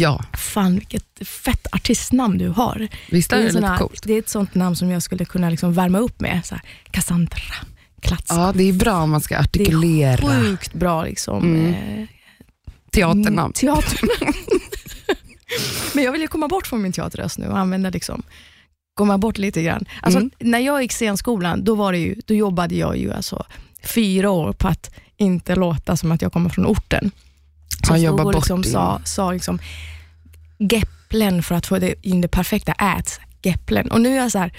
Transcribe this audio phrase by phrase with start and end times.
[0.00, 2.88] Ja, Fan vilket fett artistnamn du har.
[3.10, 4.02] visst är en det sån lite här- coolt?
[4.06, 6.40] det är ett sånt namn som jag skulle kunna liksom värma upp med.
[6.44, 7.36] Så här, Cassandra
[8.00, 8.34] Klatsko.
[8.36, 11.74] Ja, det är bra om man ska det är artikulera sjukt bra liksom, Mm.
[11.74, 12.06] eh,
[12.92, 13.52] teaternamn.
[13.52, 14.34] teaternamn.
[15.94, 18.22] Men jag vill ju komma bort från min teaterröst nu och använda liksom,
[18.94, 19.84] komma bort lite grann.
[20.02, 20.30] Alltså, Mm.
[20.38, 23.44] När jag gick scenskolan, då, var det ju, då jobbade jag ju alltså
[23.84, 27.10] fyra år på att inte låta som att jag kommer från orten.
[27.86, 29.58] Så Ja, jag jobba stod och liksom sa, sa liksom,
[30.58, 33.20] Gepplen för att få det in det perfekta ät.
[33.42, 33.90] Gepplen.
[33.90, 34.52] Och nu är jag så här,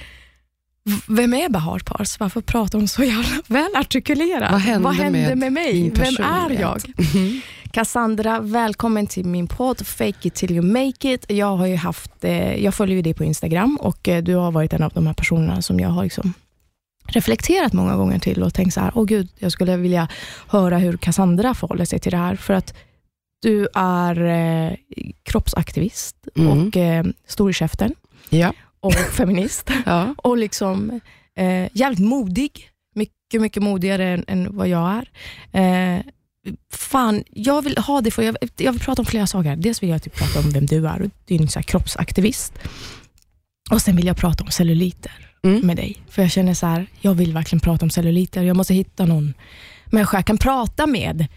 [1.07, 2.19] vem är Bahar Pars?
[2.19, 4.51] Varför pratar hon så jävla väl artikulerat?
[4.51, 5.91] Vad hände med med mig?
[5.95, 6.81] Vem är jag?
[7.71, 11.25] Cassandra, välkommen till min podd Fake it till you make it.
[11.27, 14.51] Jag, har ju haft, eh, jag följer ju dig på Instagram och eh, du har
[14.51, 16.33] varit en av de här personerna som jag har liksom
[17.07, 20.07] reflekterat många gånger till och tänkt så här, åh gud, jag skulle vilja
[20.47, 22.35] höra hur Cassandra förhåller sig till det här.
[22.35, 22.73] För att
[23.41, 24.77] du är eh,
[25.23, 26.67] kroppsaktivist Mm.
[26.67, 27.93] och eh, stor i käften
[28.29, 28.53] Ja.
[28.79, 30.15] och feminist Ja.
[30.17, 30.99] och liksom
[31.37, 32.67] eh, jävligt modig.
[32.95, 35.09] Mycket, mycket modigare än, än vad jag är.
[35.97, 36.01] Eh,
[36.73, 39.55] fan, jag vill ha det för jag, jag vill prata om flera saker.
[39.55, 42.53] Dels vill jag typ prata om vem du är, du är en så här kroppsaktivist.
[43.71, 45.59] Och sen vill jag prata om celluliter Mm.
[45.67, 45.97] med dig.
[46.09, 48.43] För jag känner så här, jag vill verkligen prata om celluliter.
[48.43, 49.33] Jag måste hitta någon
[49.85, 51.27] människa jag kan prata med.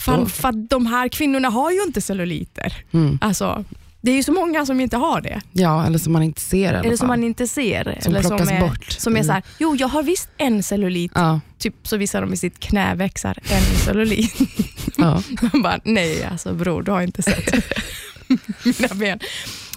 [0.00, 2.72] Fan, Då- för att de här kvinnorna har ju inte celluliter.
[2.92, 3.18] Mm.
[3.20, 3.64] Alltså,
[4.00, 5.40] det är ju så många som inte har det.
[5.52, 7.06] ja, eller som man inte ser Eller som fall.
[7.08, 7.98] man inte ser.
[8.02, 8.84] Som eller plockas är, bort.
[8.92, 9.26] Som är Mm.
[9.26, 12.58] så här, jo jag har visst en cellulit, Ja, typ så visar de i sitt
[12.60, 14.34] knä växer en cellulit.
[14.96, 15.22] ja.
[15.52, 17.54] Man bara, nej alltså bror, du har inte sett
[18.64, 19.18] mina ben.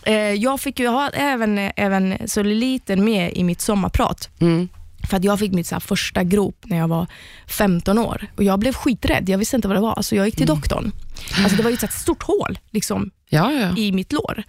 [0.03, 4.29] Eh, jag fick ju ha även, även celluliten med i mitt sommarprat.
[4.39, 4.69] Mm.
[5.09, 7.07] För att jag fick mitt så första grop när jag var
[7.47, 8.27] 15 år.
[8.35, 9.93] Och Jag blev skiträdd, jag visste inte vad det var.
[9.93, 10.91] Alltså jag gick till doktorn.
[11.37, 13.77] Alltså det var ett så stort hål liksom, ja, ja.
[13.77, 14.43] i mitt lår.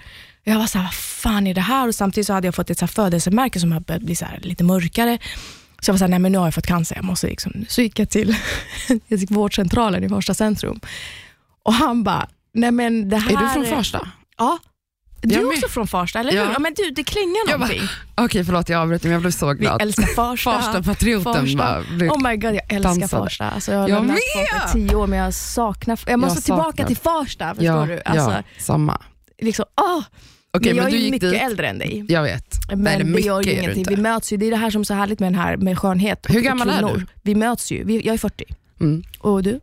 [0.45, 1.89] Jag var så här, vad fan är det här?
[1.89, 4.65] Och samtidigt så hade jag fått ett så födelsemärke som hade börjat bli så lite
[4.65, 5.19] mörkare.
[5.81, 7.53] Så jag var så här, nej men nu har jag fått cancer, jag måste liksom.
[7.69, 8.37] Så gick jag till
[9.09, 10.81] jag gick vårdcentralen i Farsta centrum.
[11.63, 13.33] Och han bara, nej men det här...
[13.33, 14.09] Är du från Farsta?
[14.39, 14.59] Ja.
[15.23, 16.45] Du är också från Farsta, eller Ja.
[16.45, 16.53] hur?
[16.53, 17.83] Ja, men du, det klingar någonting.
[18.15, 19.83] Okej, förlåt jag avbröt men jag blev så Vi glad.
[19.83, 20.51] älskar Farsta.
[20.51, 21.81] Farsta-patrioten Farsta.
[22.11, 23.09] Oh my god, jag älskar dansade.
[23.09, 23.51] Farsta.
[23.51, 24.61] Alltså, jag har Jag lämnat med!
[24.63, 26.01] Farsta i tio år, men jag saknar...
[26.07, 26.87] Jag måste Jag tillbaka saknar.
[26.87, 28.01] till Farsta, förstår ja, du?
[28.05, 29.01] Alltså, ja, samma.
[29.43, 30.03] liksom, åh!
[30.53, 31.43] Okej, men jag men är ju mycket dit.
[31.43, 32.05] äldre än dig.
[32.09, 32.55] Jag vet.
[32.69, 33.85] Men Nej, det, gör ju ingenting.
[33.89, 34.37] Vi möts ju.
[34.37, 36.27] Det är det här som är så härligt med den här med skönhet.
[36.27, 37.07] och- Hur och gammal är du?
[37.23, 37.85] Vi möts ju.
[37.85, 38.45] Vi, jag är 40.
[38.81, 39.03] Mm.
[39.19, 39.61] Och du?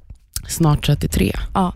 [0.47, 1.33] Snart 33.
[1.53, 1.73] Ja.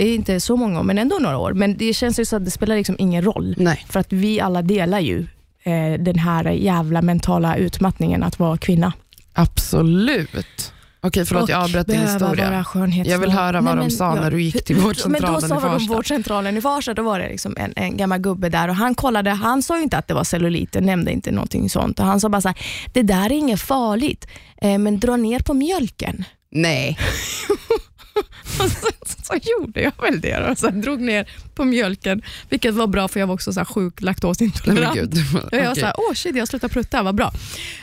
[0.00, 1.52] Det är inte så många år, men ändå några år.
[1.52, 3.54] Men det känns ju så att det spelar liksom ingen roll.
[3.58, 3.86] Nej.
[3.88, 5.26] För att vi alla delar ju
[5.62, 8.92] eh, den här jävla mentala utmattningen att vara kvinna.
[9.32, 10.72] Absolut.
[11.00, 12.64] Okej, förlåt jag avbröt din historia.
[13.04, 14.22] Jag vill höra vad Nej, de men, sa ja.
[14.22, 15.94] när du gick till Men vårdcentralen då sa i de Farsta.
[15.94, 19.30] vårdcentralen i Farsta, då var det liksom en, en gammal gubbe där och han kollade,
[19.30, 22.00] han sa ju inte att det var celluliter, nämnde inte någonting sånt.
[22.00, 22.58] Och han sa bara så här,
[22.92, 24.26] det där är inget farligt,
[24.62, 26.24] eh, men dra ner på mjölken.
[26.50, 26.98] Nej.
[28.60, 28.88] Och så,
[29.22, 30.58] så gjorde jag väl det.
[30.58, 33.64] Så jag drog ner på mjölken, vilket var bra för jag var också så här
[33.64, 34.94] sjuk laktosintolerant.
[34.94, 35.14] gud.
[35.34, 35.80] Och jag var Okej.
[35.80, 37.32] såhär, åh shit jag slutar prutta, vad bra.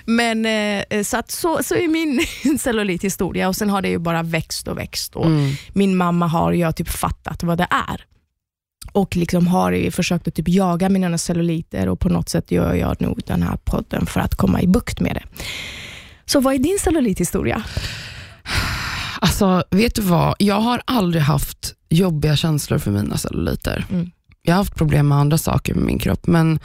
[0.05, 2.25] Men eh, så, att, så, så är min
[2.59, 5.15] cellulithistoria och sen har det ju bara växt och växt.
[5.15, 5.53] Och Mm.
[5.73, 8.05] Min mamma har ju typ fattat vad det är.
[8.91, 12.73] Och liksom har ju försökt att typ jaga mina celluliter och på något sätt gör
[12.73, 15.23] jag nog den här podden för att komma i bukt med det.
[16.25, 17.63] Så vad är din cellulithistoria?
[19.21, 20.35] Alltså, vet du vad?
[20.39, 23.85] Jag har aldrig haft jobbiga känslor för mina celluliter.
[23.89, 24.11] Mm.
[24.41, 26.59] Jag har haft problem med andra saker med min kropp, men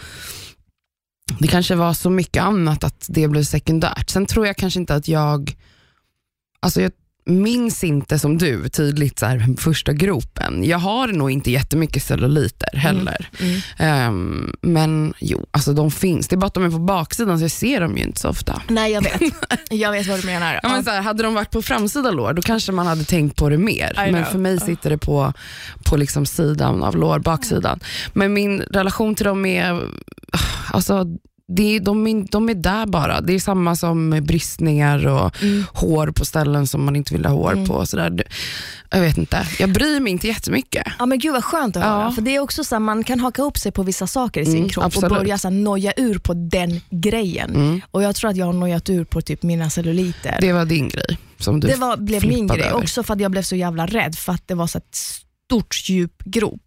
[1.38, 4.10] det kanske var så mycket annat att det blev sekundärt.
[4.10, 5.56] Sen tror jag kanske inte att jag,
[6.60, 6.92] alltså jag
[7.24, 10.64] minns inte som du tydligt så här, första gropen.
[10.64, 13.28] Jag har nog inte jättemycket celluliter heller.
[13.40, 13.60] Mm.
[13.78, 16.28] Ehm, men jo, alltså de finns.
[16.28, 18.28] Det är bara att de är på baksidan så jag ser dem ju inte så
[18.28, 18.62] ofta.
[18.68, 19.22] Nej jag vet,
[19.70, 20.60] jag vet vad du menar.
[20.62, 23.36] Ja, men så här, hade de varit på framsida lår, då kanske man hade tänkt
[23.36, 23.92] på det mer.
[24.12, 25.32] Men för mig sitter det på,
[25.84, 27.80] på liksom sidan av lår, baksidan.
[28.12, 29.88] Men min relation till dem är,
[30.72, 31.06] alltså,
[31.56, 33.20] det de, är, de är där bara.
[33.20, 35.64] Det är samma som bristningar och Mm.
[35.72, 37.66] hår på ställen som man inte vill ha hår Mm.
[37.66, 37.74] på.
[37.74, 38.22] och Så där.
[38.90, 40.86] Jag vet inte, jag bryr mig inte jättemycket.
[40.98, 42.02] Ja men gud vad skönt att höra.
[42.04, 42.10] Ja.
[42.10, 44.56] För det är också så man kan haka upp sig på vissa saker i sin
[44.56, 45.10] Mm, kropp absolut.
[45.12, 47.54] och börja så här, noja ur på den grejen.
[47.54, 47.80] Mm.
[47.90, 50.38] Och jag tror att jag har nojat ur på typ mina celluliter.
[50.40, 51.18] Det var din grej.
[51.38, 52.76] Som du Det var, blev min grej, över.
[52.82, 54.80] också för att jag blev så jävla rädd för att det var så
[55.52, 56.60] stort djup grop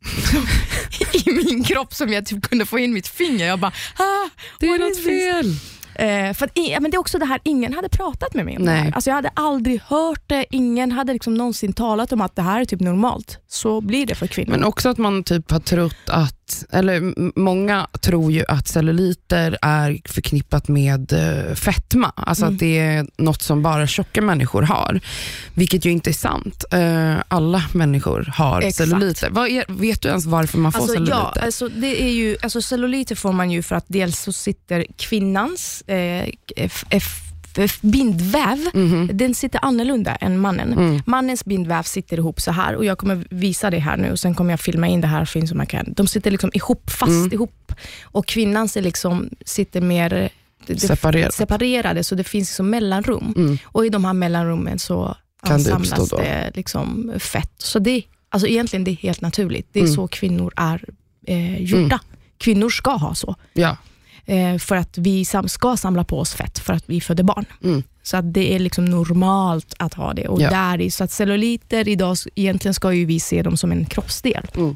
[1.14, 3.48] i min kropp som jag typ kunde få in mitt finger.
[3.48, 4.30] Jag bara, ah,
[4.60, 5.56] Det är något fel.
[5.96, 8.66] Eh, för att, men det är också det här, ingen hade pratat med mig om
[8.66, 8.82] det Nej.
[8.82, 8.92] här.
[8.92, 12.62] Alltså jag hade aldrig hört det, ingen hade liksom någonsin talat om att det här
[12.62, 13.40] är typ normalt.
[13.48, 14.52] Så blir det för kvinnor.
[14.52, 16.35] Men också att man typ har trott att,
[16.72, 22.12] eller många tror ju att celluliter är förknippat med eh, fetma.
[22.16, 22.54] Alltså Mm.
[22.56, 25.00] att det är något som bara tjocka människor har.
[25.54, 26.66] Vilket ju inte är sant.
[26.72, 28.76] Eh, alla människor har Exakt.
[28.90, 29.28] celluliter.
[29.28, 31.32] Är, vet du ens varför man får Alltså, celluliter?
[31.36, 34.86] ja, alltså, det är ju, alltså, celluliter får man ju för att dels så sitter
[34.98, 36.30] kvinnans eh,
[37.82, 39.10] bindväv, Mhm.
[39.14, 40.74] den sitter annorlunda än mannen.
[40.74, 41.02] Mm.
[41.06, 44.36] Mannens bindväv sitter ihop så här och jag kommer visa det här nu och sen
[44.36, 45.94] kommer jag filma in det här fint som jag kan.
[45.94, 47.34] De sitter liksom ihop, fast Mm.
[47.34, 47.74] ihop
[48.04, 50.14] och kvinnans är liksom, sitter mer
[50.68, 51.34] eh, Separerat.
[51.34, 53.34] separerade så det finns liksom mellanrum.
[53.38, 53.58] Mm.
[53.66, 55.16] Och i de här mellanrummen så
[55.48, 55.70] Kan det
[56.10, 56.18] då?
[56.18, 57.52] det liksom fett.
[57.58, 59.68] Så det, alltså egentligen det är helt naturligt.
[59.72, 59.96] Det är Mm.
[59.96, 60.84] så kvinnor är
[61.28, 62.00] eh, gjorda.
[62.38, 63.36] Kvinnor ska ha så.
[63.54, 63.78] Ja.
[64.26, 67.46] Eh, för att vi ska samla på oss fett för att vi föder barn.
[67.64, 67.84] Mm.
[68.04, 70.28] Så att det är liksom normalt att ha det.
[70.28, 70.50] Och Ja.
[70.50, 74.48] där i, så att celluliter idag, egentligen ska ju vi se dem som en kroppsdel.
[74.56, 74.76] Mm.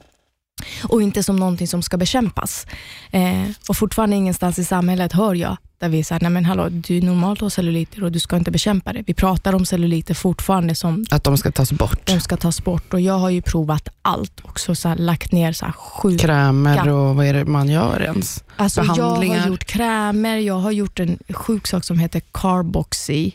[0.84, 2.68] Och inte som någonting som ska bekämpas.
[3.12, 6.98] Eh, och fortfarande ingenstans i samhället hör jag där vi säger, nej men hallå, du
[6.98, 9.04] är normalt att ha celluliter och du ska inte bekämpa det.
[9.08, 12.06] Vi pratar om celluliter fortfarande som Att de ska tas bort.
[12.06, 14.76] de ska tas bort och jag har ju provat allt också.
[14.76, 18.44] Så här, lagt ner så här sju Krämer och vad är det man gör ens?
[18.56, 19.40] Alltså jag behandlingar.
[19.40, 23.32] har gjort krämer, jag har gjort en sjuk sak som heter carboxy,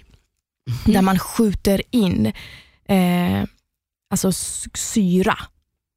[0.67, 0.94] Mhm.
[0.94, 2.32] där man skjuter in
[2.88, 3.44] eh,
[4.11, 4.32] alltså
[4.75, 5.38] syra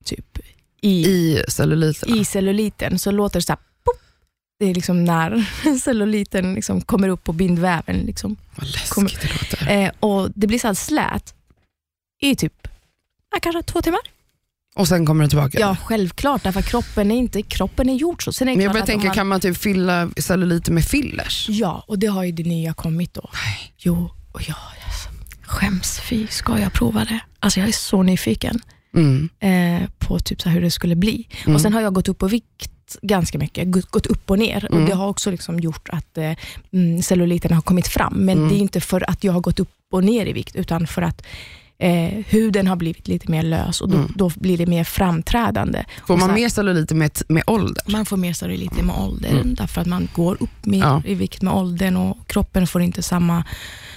[0.06, 0.40] typ,
[0.82, 2.16] i, I celluliterna.
[2.18, 3.00] i celluliten.
[3.00, 3.96] Så låter det så här, pop.
[4.60, 5.46] Det är liksom när
[5.84, 7.98] celluliten liksom kommer upp på bindväven.
[7.98, 8.36] Liksom.
[8.56, 9.72] Vad läskigt Kommer- det låter.
[9.84, 11.34] Eh, och Det blir så här slät
[12.22, 12.68] i typ
[13.32, 14.00] ja, kanske två timmar.
[14.76, 15.60] Och sen kommer det tillbaka.
[15.60, 16.44] Ja, självklart.
[16.44, 18.34] Därför kroppen är inte kroppen är gjord så.
[18.34, 21.46] Sen är Men jag börjar tänka, man- kan man typ fylla celluliter med fillers?
[21.50, 23.30] Ja, och det har ju det nya kommit då.
[23.34, 23.74] Nej.
[23.78, 24.56] Jo, och jag
[25.42, 26.00] skäms.
[26.00, 27.20] Fy, ska jag prova det?
[27.40, 28.60] Alltså jag är så nyfiken
[28.98, 29.30] Mm.
[29.40, 31.28] eh, på typ så hur det skulle bli.
[31.46, 31.56] Mm.
[31.56, 32.72] Och Sen har jag gått upp på vikt
[33.02, 34.66] ganska mycket, gått, gått upp och ner.
[34.72, 34.82] Mm.
[34.84, 36.32] Och Det har också liksom gjort att eh,
[36.74, 38.14] mm, celluliterna har kommit fram.
[38.14, 38.50] Men Mm.
[38.50, 41.02] det är inte för att jag har gått upp och ner i vikt, utan för
[41.02, 41.26] att
[41.80, 44.12] eh, huden har blivit lite mer lös och då, Mm.
[44.16, 45.86] då blir det mer framträdande.
[46.08, 47.84] Får Och man här- mer celluliter med, med ålder?
[47.88, 49.54] Man får mer celluliter med åldern, Mm.
[49.56, 51.02] därför att man går upp mer Ja.
[51.06, 53.44] i vikt med åldern och kroppen får inte samma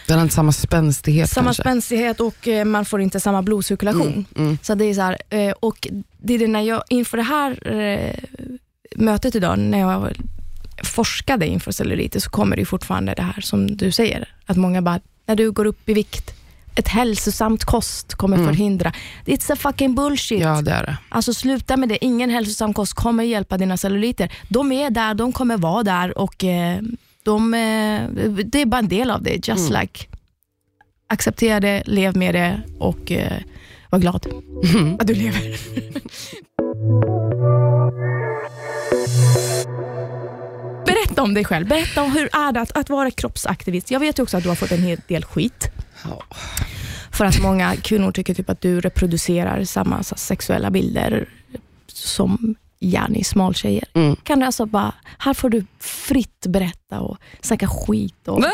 [0.07, 1.63] Den har inte samma spänstighet samma kanske?
[1.63, 4.13] spänstighet och eh, man får inte samma blodcirkulation.
[4.13, 4.25] Mm.
[4.37, 4.59] Mm.
[4.63, 5.89] Så det är så här, eh, och
[6.19, 8.15] det är det när jag, inför det här eh,
[8.97, 10.09] mötet idag, när jag
[10.85, 15.01] forskade inför celluliter, så kommer det fortfarande det här som du säger, att många bara,
[15.27, 16.35] när du går upp i vikt,
[16.81, 18.49] ett hälsosamt kost kommer Mm.
[18.49, 18.93] förhindra.
[19.27, 20.41] It's a fucking bullshit.
[20.41, 20.97] Ja, det är det.
[21.09, 22.05] Alltså sluta med det.
[22.05, 24.33] Ingen hälsosam kost kommer hjälpa dina celluliter.
[24.49, 26.79] De är där, de kommer vara där och eh,
[27.23, 28.03] de, eh,
[28.45, 29.49] det är bara en del av det.
[29.49, 29.81] Just Mm.
[29.83, 30.07] like
[31.07, 33.33] acceptera det, lev med det och eh,
[33.91, 34.27] var glad
[35.01, 35.57] att du lever.
[40.87, 41.69] Berätta om dig själv.
[41.69, 43.91] Berätta om hur är det att, att vara kroppsaktivist.
[43.91, 45.71] Jag vet också att du har fått en hel del skit.
[46.05, 46.23] Ja.
[47.13, 51.29] För att många kvinnor tycker typ att du reproducerar samma sexuella bilder
[51.93, 53.85] som gärna smaltjejer.
[53.95, 54.17] Mm.
[54.17, 58.51] Kan du alltså bara, här får du fritt berätta och snacka skit och Nej,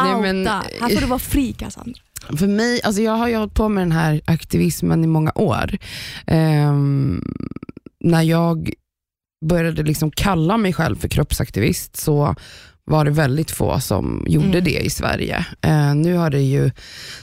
[0.00, 0.20] outa.
[0.22, 2.00] men- här får du vara fri Cassandra.
[2.38, 5.78] För mig, alltså jag har ju hållit på med den här aktivismen i många år.
[6.26, 7.24] Ehm,
[8.00, 8.70] när jag
[9.44, 12.34] började liksom kalla mig själv för kroppsaktivist så
[12.88, 14.64] var det väldigt få som gjorde Mm.
[14.64, 15.46] det i Sverige.
[15.60, 16.70] Eh, nu har det ju,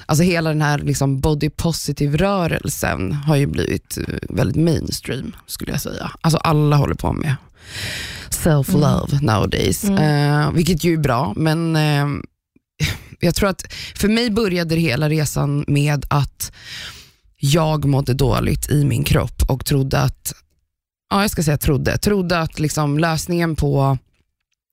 [0.06, 5.72] alltså hela den här liksom body positive rörelsen har ju blivit eh, väldigt mainstream skulle
[5.72, 6.12] jag säga.
[6.22, 7.36] Alltså alla håller på med
[8.30, 10.42] self-love nowadays, Mm.
[10.42, 12.06] eh, vilket ju är bra men eh,
[13.20, 16.52] jag tror att för mig började hela resan med att
[17.38, 20.34] jag mådde dåligt i min kropp och trodde att,
[21.10, 23.98] ja jag ska säga trodde, trodde att liksom lösningen på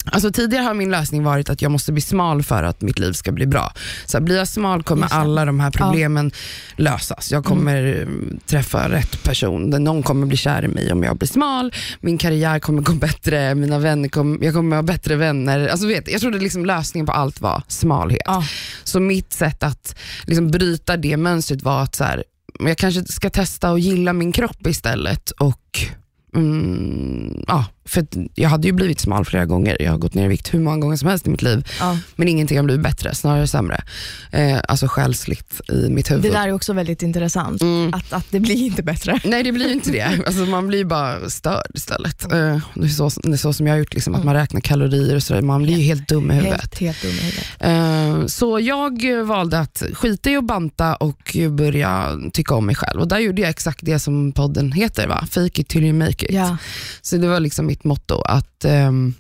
[0.04, 3.12] Alltså tidigare har min lösning varit att jag måste bli smal för att mitt liv
[3.12, 3.72] ska bli bra.
[4.06, 6.32] Så här, blir jag smal kommer alla de här problemen
[6.76, 7.32] lösas.
[7.32, 9.70] Jag kommer mm, träffa rätt person.
[9.70, 11.72] Någon kommer bli kär i mig om jag blir smal.
[12.00, 13.54] Min karriär kommer gå bättre.
[13.54, 15.68] Mina vänner kommer, jag kommer ha bättre vänner.
[15.68, 18.22] Alltså, vet, jag trodde liksom lösningen på allt var smalhet.
[18.24, 18.44] Ja.
[18.84, 22.24] Så mitt sätt att liksom bryta det mönstret var att så här,
[22.58, 25.80] jag kanske ska testa att gilla min kropp istället och
[26.34, 29.76] mm, ja, för jag hade ju blivit smal flera gånger.
[29.80, 31.68] Jag har gått ner i vikt hur många gånger som helst i mitt liv.
[31.80, 31.98] Ja.
[32.16, 33.84] Men ingenting har blivit bättre, snarare sämre.
[34.30, 36.22] Eh, alltså själsligt i mitt huvud.
[36.22, 37.94] Det där är också väldigt intressant, Mm.
[37.94, 39.20] att, att det blir inte bättre.
[39.24, 40.18] Nej det blir ju inte det.
[40.26, 42.22] Alltså, man blir bara störd istället.
[42.32, 44.60] Eh, det, är så, det är så som jag har gjort, liksom, att man räknar
[44.60, 45.42] kalorier och sådär.
[45.42, 46.60] Man blir ju helt dum i huvudet.
[46.60, 47.46] Helt, helt dum i huvudet.
[47.60, 53.00] Eh, Så jag valde att skita i att banta och börja tycka om mig själv.
[53.00, 55.26] Och där gjorde jag exakt det som podden heter, va?
[55.30, 56.30] fake it till you make it.
[56.34, 56.56] Ja.
[57.02, 59.14] Så det var liksom mitt motto, att um,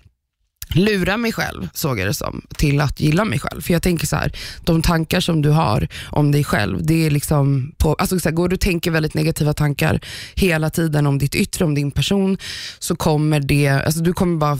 [0.74, 3.60] lura mig själv, såg jag det som, till att gilla mig själv.
[3.60, 4.32] För jag tänker så här,
[4.64, 8.36] de tankar som du har om dig själv, det är liksom på, alltså så här,
[8.36, 10.00] går du och tänker väldigt negativa tankar
[10.34, 12.38] hela tiden om ditt yttre, om din person,
[12.78, 14.58] så kommer det, alltså du kommer bara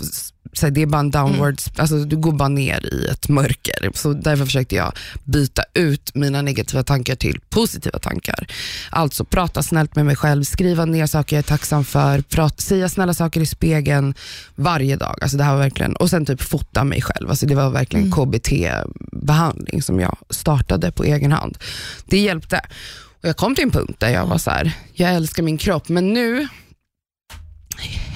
[0.52, 3.90] så här, det är bara en downwards, alltså du går bara ner i ett mörker.
[3.94, 4.92] Så därför försökte jag
[5.24, 8.46] byta ut mina negativa tankar till positiva tankar.
[8.90, 12.88] Alltså prata snällt med mig själv, skriva ner saker jag är tacksam för, prata, säga
[12.88, 14.14] snälla saker i spegeln
[14.54, 15.18] varje dag.
[15.22, 17.30] Alltså det här var verkligen, och sen typ fota mig själv.
[17.30, 21.58] Alltså det var verkligen KBT-behandling som jag startade på egen hand.
[22.04, 22.60] Det hjälpte.
[23.22, 25.88] Och jag kom till en punkt där jag var så här, jag älskar min kropp,
[25.88, 26.48] men nu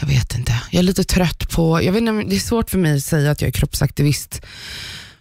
[0.00, 0.52] jag vet inte.
[0.70, 3.30] Jag är lite trött på, jag vet inte, det är svårt för mig att säga
[3.30, 4.42] att jag är kroppsaktivist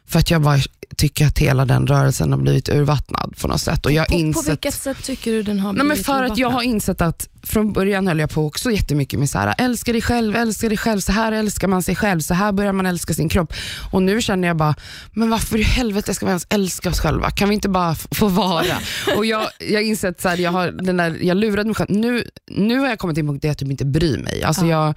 [0.07, 0.59] för att jag bara
[0.97, 3.85] tycker att hela den rörelsen har blivit urvattnad på något sätt.
[3.85, 6.13] Och jag På, på insett, vilket sätt tycker du den har nej men blivit för
[6.13, 6.53] att jag urvattnad?
[6.53, 10.01] har insett att från början höll jag på också jättemycket med så här, älska dig
[10.01, 13.13] själv, älska dig själv, så här älskar man sig själv, så här börjar man älska
[13.13, 13.53] sin kropp.
[13.91, 14.75] Och nu känner jag bara,
[15.13, 17.31] men varför i helvete ska vi ens älska oss själva?
[17.31, 18.65] Kan vi inte bara få vara?
[19.17, 21.89] Och jag jag insett så här, jag, har den där, jag lurade mig själv.
[21.91, 24.43] Nu, nu har jag kommit till en punkt där jag typ inte bryr mig.
[24.43, 24.85] Alltså Ja.
[24.85, 24.93] jag,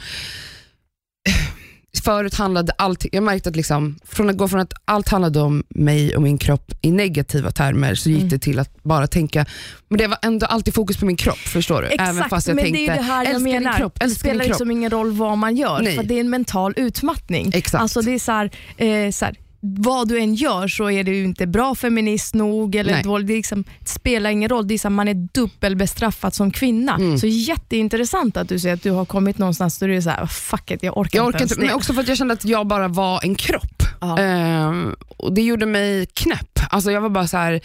[2.04, 5.64] förut handlade allt, jag märkte att liksom, från att gå från att allt handlade om
[5.68, 8.28] mig och min kropp i negativa termer så gick Mm.
[8.28, 9.46] det till att bara tänka,
[9.88, 11.88] men det var ändå alltid fokus på min kropp, förstår du?
[11.88, 13.60] Exakt, Även fast jag men tänkte, det är det här jag menar.
[13.70, 15.96] din kropp, det spelar liksom ingen roll vad man gör, Nej.
[15.96, 17.50] för det är en mental utmattning.
[17.54, 17.82] Exakt.
[17.82, 21.24] Alltså det är så här, eh, så här, vad du än gör så är du
[21.24, 23.02] inte bra feminist nog eller Nej.
[23.02, 23.26] dålig.
[23.26, 26.94] Det, liksom, det spelar ingen roll, det är här, man är dubbelbestraffad som kvinna.
[26.94, 27.18] Mm.
[27.18, 30.26] Så jätteintressant att du säger att du har kommit någonstans där du är så här,
[30.26, 32.66] fuck it, jag orkar, Jag orkar inte, men också för att jag kände att jag
[32.66, 33.82] bara var en kropp.
[34.18, 36.60] Ehm, och Det gjorde mig knäpp.
[36.70, 37.60] Alltså jag var bara så här,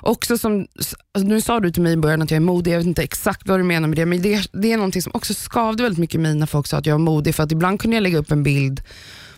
[0.00, 0.66] också som,
[1.14, 3.02] alltså nu sa du till mig i början att jag är modig, jag vet inte
[3.02, 5.98] exakt vad du menar med det, men det, det är någonting som också skavde väldigt
[5.98, 8.02] mycket i mig när folk sa att jag var modig, för att ibland kunde jag
[8.02, 8.80] lägga upp en bild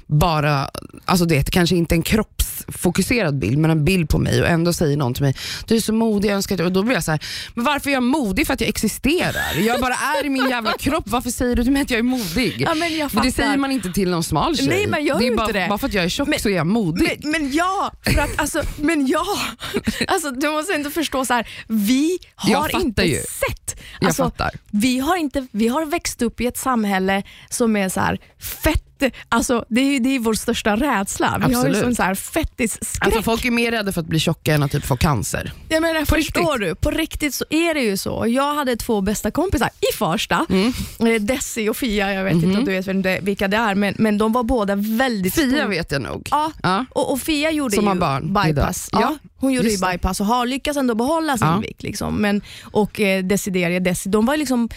[0.07, 0.71] bara,
[1.05, 4.97] alltså det kanske inte en kroppsfokuserad bild, men en bild på mig och ändå säger
[4.97, 5.35] någon till mig,
[5.67, 7.21] du är så modig, jag önskar att du-" och då blir jag så här,
[7.55, 8.47] men varför är jag modig?
[8.47, 9.55] För att jag existerar.
[9.67, 12.03] Jag bara är i min jävla kropp, varför säger du till mig att jag är
[12.03, 12.55] modig?
[12.59, 14.67] Ja, men jag Men det säger man inte till någon smal tjej.
[14.69, 15.67] Nej, man gör det är bara, inte det.
[15.69, 17.19] bara för att jag är tjock Men- så är jag modig.
[17.23, 19.25] Men, men ja, för att, alltså, men ja.
[20.09, 23.17] Alltså, du måste inte förstå, så här, vi Jag har inte ju.
[23.17, 23.77] sett.
[24.01, 24.51] jag Alltså, fattar.
[24.71, 28.96] vi, har inte, vi har växt upp i ett samhälle som är så här fett,
[29.29, 31.35] alltså, det, är, det är vår största rädsla.
[31.39, 31.81] Vi har ju Absolut.
[31.81, 33.07] sån så här fettisskräck.
[33.07, 35.53] Alltså, folk är mer rädda för att bli tjocka än att typ få cancer.
[35.69, 36.75] Jag menar, På förstår du?
[36.75, 38.25] På riktigt så är det ju så.
[38.29, 40.73] Jag hade två bästa kompisar i Farsta, Mm.
[41.01, 43.75] eh, Desi och Fia, jag vet inte om du vet vem det, vilka det är,
[43.75, 45.67] men, men de var båda väldigt Fia stora.
[45.67, 46.29] vet jag nog.
[46.31, 46.85] Ja, Ja.
[46.91, 48.89] och, och Fia gjorde Som ju barn bypass.
[48.93, 49.03] idag.
[49.03, 49.93] Ja, hon gjorde ju just det.
[49.93, 51.59] bypass och har lyckats ändå behålla sin Ja.
[51.59, 51.83] vikt.
[51.83, 52.17] Liksom.
[52.17, 54.69] Men, och eh, Desideria, Desi, de var liksom,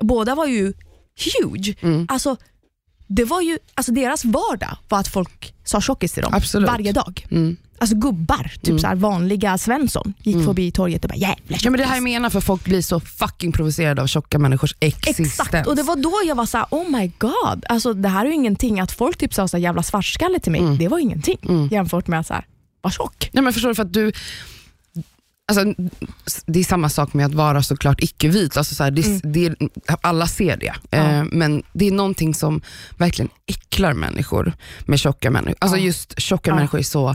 [0.00, 0.72] båda var ju
[1.42, 1.74] huge.
[1.80, 2.06] Mm.
[2.08, 2.36] Alltså,
[3.12, 6.68] det var ju, alltså deras vardag var att folk sa tjockis till dem Absolut.
[6.68, 7.26] varje dag.
[7.30, 7.56] Mm.
[7.78, 11.72] Alltså gubbar, typ så här vanliga Svensson, gick förbi torget och bara jävla Ja, men
[11.72, 15.40] det här jag tjockis." menar för folk blir så fucking provocerade av tjocka människors existens.
[15.40, 18.24] Exakt, och det var då jag var så här: oh my god, alltså, det här
[18.24, 18.80] är ju ingenting.
[18.80, 20.78] Att folk typ sa så jävla svartskalle till mig, Mm.
[20.78, 22.46] det var ingenting jämfört med att så här,
[22.82, 23.30] vara tjock.
[23.32, 24.12] Nej, men förstår du, för att du
[25.50, 25.74] Alltså,
[26.46, 28.56] det är samma sak med att vara såklart icke-vit.
[28.56, 29.54] Alltså så här, det, det,
[30.00, 30.74] alla ser det.
[30.90, 31.14] Mm.
[31.14, 31.20] Ja.
[31.20, 32.60] Eh, men det är någonting som
[32.96, 34.52] verkligen äcklar människor
[34.86, 35.56] med tjocka människor.
[35.60, 35.84] Alltså Ja.
[35.84, 36.54] just tjocka Ja.
[36.54, 37.14] människor är så,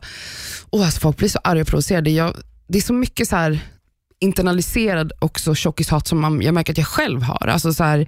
[0.70, 2.10] oh, alltså folk blir så arga och provocerade.
[2.10, 2.36] Jag,
[2.68, 3.60] det är så mycket så här
[4.20, 7.48] internaliserad också tjockishat som man, jag märker att jag själv har.
[7.48, 8.08] Alltså så här,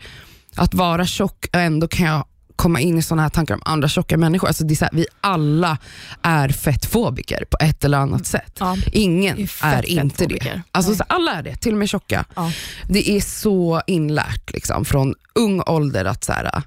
[0.56, 2.26] att vara tjock ändå kan jag
[2.58, 4.48] komma in i såna här tankar om andra tjocka människor.
[4.48, 5.78] Alltså det är så här, vi alla
[6.22, 8.56] är fettfobiker på ett eller annat sätt.
[8.60, 8.78] Ja.
[8.92, 9.48] Ingen Det är är,
[9.82, 10.62] fett inte det.
[10.72, 12.26] Alltså, så alla är det, till och med tjocka.
[12.36, 12.52] Ja.
[12.90, 16.62] Det är så inlärt liksom, från ung ålder att så här,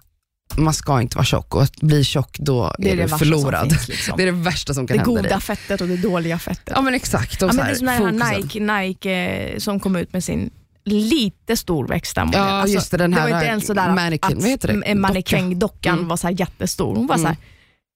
[0.57, 3.19] man ska inte vara tjock och att bli tjock då Det är är, det du
[3.19, 3.69] förlorad.
[3.73, 3.89] finns.
[3.89, 4.17] Liksom.
[4.17, 5.31] Det är det värsta som kan Det hända dig.
[5.31, 6.73] goda fettet och det dåliga fettet.
[6.77, 7.43] Ja men exakt.
[7.43, 8.37] Och Ja, men det här, är som den här.
[8.39, 10.51] Nike, Nike eh, som kom ut med sin
[10.85, 12.31] lite storväxta.
[12.33, 14.79] Ja, just det, den här det var inte ens sådär mannequin, vad heter det?
[14.79, 16.09] att en mannekängdockan Mm.
[16.09, 16.97] var så jättestor.
[16.97, 17.37] Hon var så här,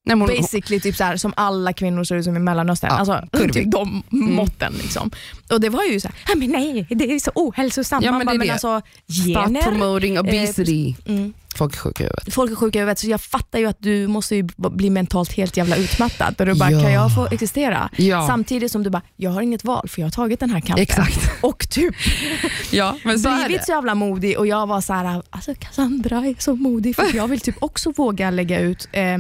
[0.07, 2.91] Nej, hon, basically typ så här, som alla kvinnor ser ut som i Mellanöstern.
[2.93, 4.73] Ja, alltså, typ de måtten.
[4.83, 5.11] Liksom.
[5.53, 8.05] Och det var ju så här, "Ah, men nej, det är så ohälsosamt.
[8.05, 8.53] Ja, Man men bara, det är men det.
[8.53, 8.81] alltså,
[9.33, 9.63] gener.
[9.63, 10.95] promoting obesity.
[11.07, 11.33] Mm.
[11.55, 12.35] Folk är sjuka i huvudet.
[12.35, 15.57] Folk är sjuka i huvudet, så jag fattar ju att du måste bli mentalt helt
[15.57, 16.35] jävla utmattad.
[16.39, 16.81] Och du bara, Ja.
[16.83, 17.91] kan jag få existera?
[17.97, 20.61] Ja, Samtidigt som du bara, jag har inget val för jag har tagit den här
[20.61, 20.83] kampen.
[20.83, 21.31] exakt.
[21.43, 21.95] Och typ
[22.71, 23.45] Ja, men så är det.
[23.47, 27.17] blivit så jävla modig och jag var så här, alltså Cassandra är så modig för
[27.17, 29.19] jag vill typ också våga lägga ut eh,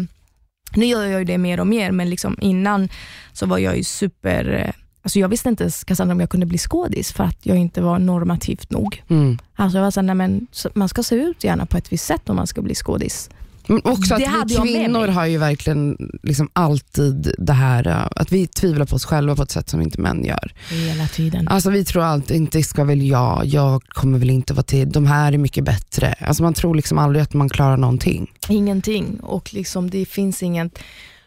[0.76, 2.88] nu gör jag ju det mer och mer, men liksom innan
[3.32, 4.72] så var jag ju super...
[5.04, 7.80] Alltså jag visste inte ens Cassandra om jag kunde bli skådis för att jag inte
[7.80, 9.02] var normativt nog.
[9.08, 9.38] Mm.
[9.56, 12.28] Alltså jag var såhär, nej men man ska se ut gärna på ett visst sätt
[12.28, 13.30] om man ska bli skådis.
[13.66, 18.46] Men också att vi kvinnor har ju verkligen liksom alltid det här, äh, att vi
[18.46, 20.54] tvivlar på oss själva på ett sätt som inte män gör.
[20.70, 21.48] Hela tiden.
[21.48, 25.06] Alltså vi tror alltid, inte ska väl jag, jag kommer väl inte vara till, de
[25.06, 26.14] här är mycket bättre.
[26.20, 28.32] Alltså man tror liksom aldrig att man klarar någonting.
[28.48, 30.70] Ingenting och liksom det finns ingen...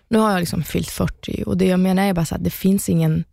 [0.10, 2.90] Nu har jag liksom fyllt 40 och det jag menar är bara att det finns
[2.90, 3.24] ingen,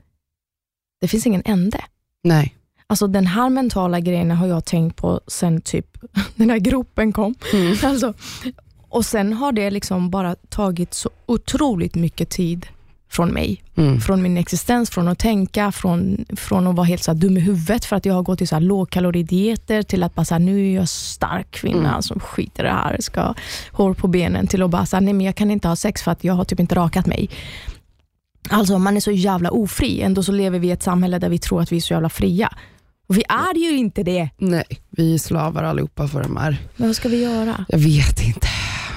[1.04, 1.80] det finns ingen ände.
[2.24, 2.54] Nej.
[2.86, 5.98] Alltså den här mentala grejen har jag tänkt på sen typ
[6.34, 7.34] den här gropen kom.
[7.52, 7.76] Mm.
[7.82, 8.14] Alltså,
[8.88, 12.66] och sen har det liksom bara tagit så otroligt mycket tid
[13.10, 13.62] från mig.
[13.76, 14.00] Mm.
[14.00, 17.84] Från min existens, från att tänka, från, från att vara helt så dum i huvudet
[17.84, 20.70] för att jag har gått i så här lågkaloridieter till att bara så här, nu
[20.70, 22.02] är jag stark kvinna Mm.
[22.02, 23.34] som skiter i det här, ska ha
[23.72, 26.02] hår på benen till att bara så här, nej men jag kan inte ha sex
[26.02, 27.30] för att jag har typ inte rakat mig.
[28.50, 31.38] Alltså man är så jävla ofri, ändå så lever vi i ett samhälle där vi
[31.38, 32.52] tror att vi är så jävla fria.
[33.06, 34.28] Och vi är ju inte det.
[34.38, 36.56] Nej, vi är slavar allihopa för de här.
[36.76, 37.64] Men vad ska vi göra?
[37.68, 38.46] Jag vet inte.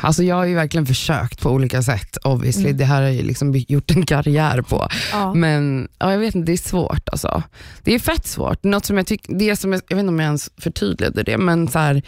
[0.01, 2.63] Alltså jag har ju verkligen försökt på olika sätt obviously.
[2.65, 2.77] Mm.
[2.77, 4.87] Det här har jag liksom gjort en karriär på.
[5.11, 5.33] Ja.
[5.33, 7.43] Men ja, jag vet inte, det är svårt alltså.
[7.81, 8.63] Det är fett svårt.
[8.63, 11.37] Något som jag tycker, det som jag, jag vet inte om jag ens förtydligade det,
[11.37, 12.01] men så här,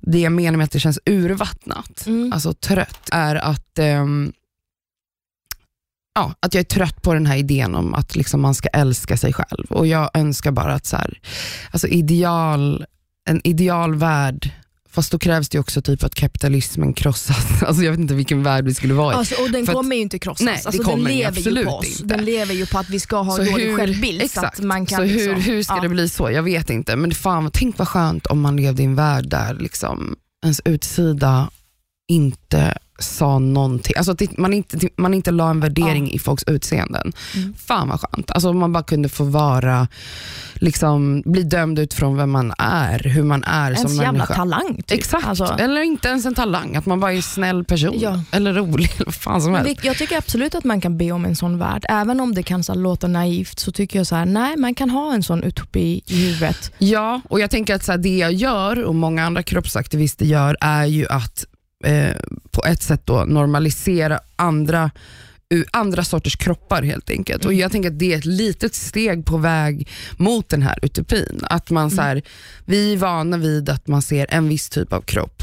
[0.00, 2.32] det jag menar med att det känns urvattnat, Mm.
[2.32, 4.32] alltså trött, är att ehm,
[6.16, 9.16] Ja, att jag är trött på den här idén om att liksom man ska älska
[9.16, 9.66] sig själv.
[9.68, 11.18] Och Jag önskar bara att så här,
[11.70, 12.84] alltså ideal,
[13.28, 14.50] en idealvärld,
[14.90, 17.62] fast då krävs det också typ att kapitalismen krossas.
[17.62, 19.16] Alltså jag vet inte vilken värld vi skulle vara i.
[19.16, 20.44] Alltså, och den För att- kommer ju inte krossas.
[20.44, 22.00] Nej, alltså, den lever ju på oss.
[22.00, 22.14] inte.
[22.16, 24.22] Den lever ju på att vi ska ha Så dålig hur- självbild.
[24.22, 25.80] Exakt, Så, att man kan så hur, liksom, hur ska ja.
[25.82, 26.30] det bli så?
[26.30, 29.54] Jag vet inte, men fan, tänk vad skönt om man levde i en värld där
[29.54, 31.50] liksom ens utsida
[32.08, 33.94] inte sa någonting.
[33.96, 37.12] Alltså att man inte, man inte la en värdering i folks utseenden.
[37.36, 37.54] Mm.
[37.66, 38.30] Fan vad skönt.
[38.30, 39.88] Alltså man bara kunde få vara,
[40.54, 44.34] liksom, bli dömd utifrån vem man är, hur man är Ens som jävla människa.
[44.34, 44.76] talang.
[44.76, 44.98] Typ.
[44.98, 47.94] Exakt, Alltså, eller inte ens en talang, att man bara är en snäll person.
[48.00, 48.20] Ja.
[48.30, 49.84] Eller rolig, eller vad fan som helst.
[49.84, 51.84] jag tycker absolut att man kan be om en sån värld.
[51.88, 54.90] Även om det kan så låta naivt så tycker jag så här, nej man kan
[54.90, 56.72] ha en sån utopi i huvudet.
[56.78, 60.56] Ja, och jag tänker att så här, det jag gör och många andra kroppsaktivister gör
[60.60, 61.44] är ju att
[61.86, 62.16] eh,
[62.50, 64.90] på ett sätt då normalisera andra
[65.70, 67.44] andra sorters kroppar helt enkelt.
[67.44, 71.40] Och Jag tänker att det är ett litet steg på väg mot den här utopin.
[71.42, 72.22] Att man så här,
[72.64, 75.42] Vi är vana vid att man ser en viss typ av kropp.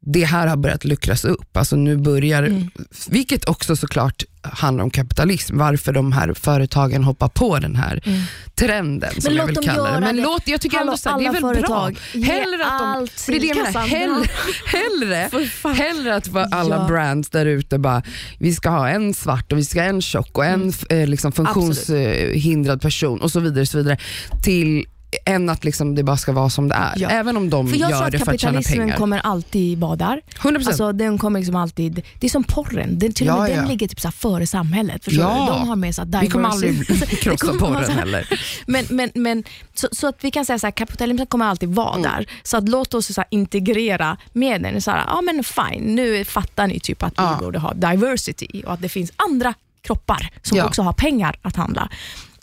[0.00, 1.56] Det här har börjat luckras upp.
[1.56, 2.70] Alltså nu börjar, Mm.
[3.08, 5.58] Vilket också såklart handlar om kapitalism.
[5.58, 8.20] Varför de här företagen hoppar på den här Mm.
[8.54, 10.00] trenden som Men jag vill kalla det.
[10.00, 10.22] Men det.
[10.22, 11.90] låt, jag tycker Hallå, ändå så det är väl bra.
[12.34, 14.28] Hellre att de, det är det jag menar, hellre,
[14.66, 16.86] hellre, hellre att alla Ja.
[16.88, 18.02] brands där ute bara,
[18.38, 20.72] vi ska ha en svart och vi ska ha en tjock och en Mm.
[21.02, 23.98] eh, liksom funktionshindrad person och så vidare, så vidare
[24.44, 24.86] till
[25.24, 26.92] än att liksom det bara ska vara som det är.
[26.96, 27.08] Ja.
[27.08, 28.96] Även om de För jag tror gör att det för att tjäna kapitalismen pengar.
[28.98, 30.20] kommer alltid vara där.
[30.40, 30.66] 100%.
[30.66, 33.64] Alltså, den kommer liksom alltid, det är som porren, den, till och med Ja, den
[33.64, 33.70] ja.
[33.70, 35.04] ligger typ så före samhället.
[35.04, 35.46] Förstår Ja.
[35.52, 35.58] du?
[35.58, 36.86] De har med så här vi kommer aldrig
[37.20, 38.40] krossa porren här- heller.
[38.66, 39.44] Men, men, men,
[39.74, 42.02] så, så att vi kan säga så här, kapitalismen kommer alltid vara Mm.
[42.02, 42.26] där.
[42.42, 44.82] Så att låt oss så integrera med den.
[44.82, 47.36] Så här, ja men fine, nu fattar ni typ att Ja.
[47.38, 50.64] vi borde ha diversity och att det finns andra kroppar som Ja.
[50.64, 51.88] också har pengar att handla.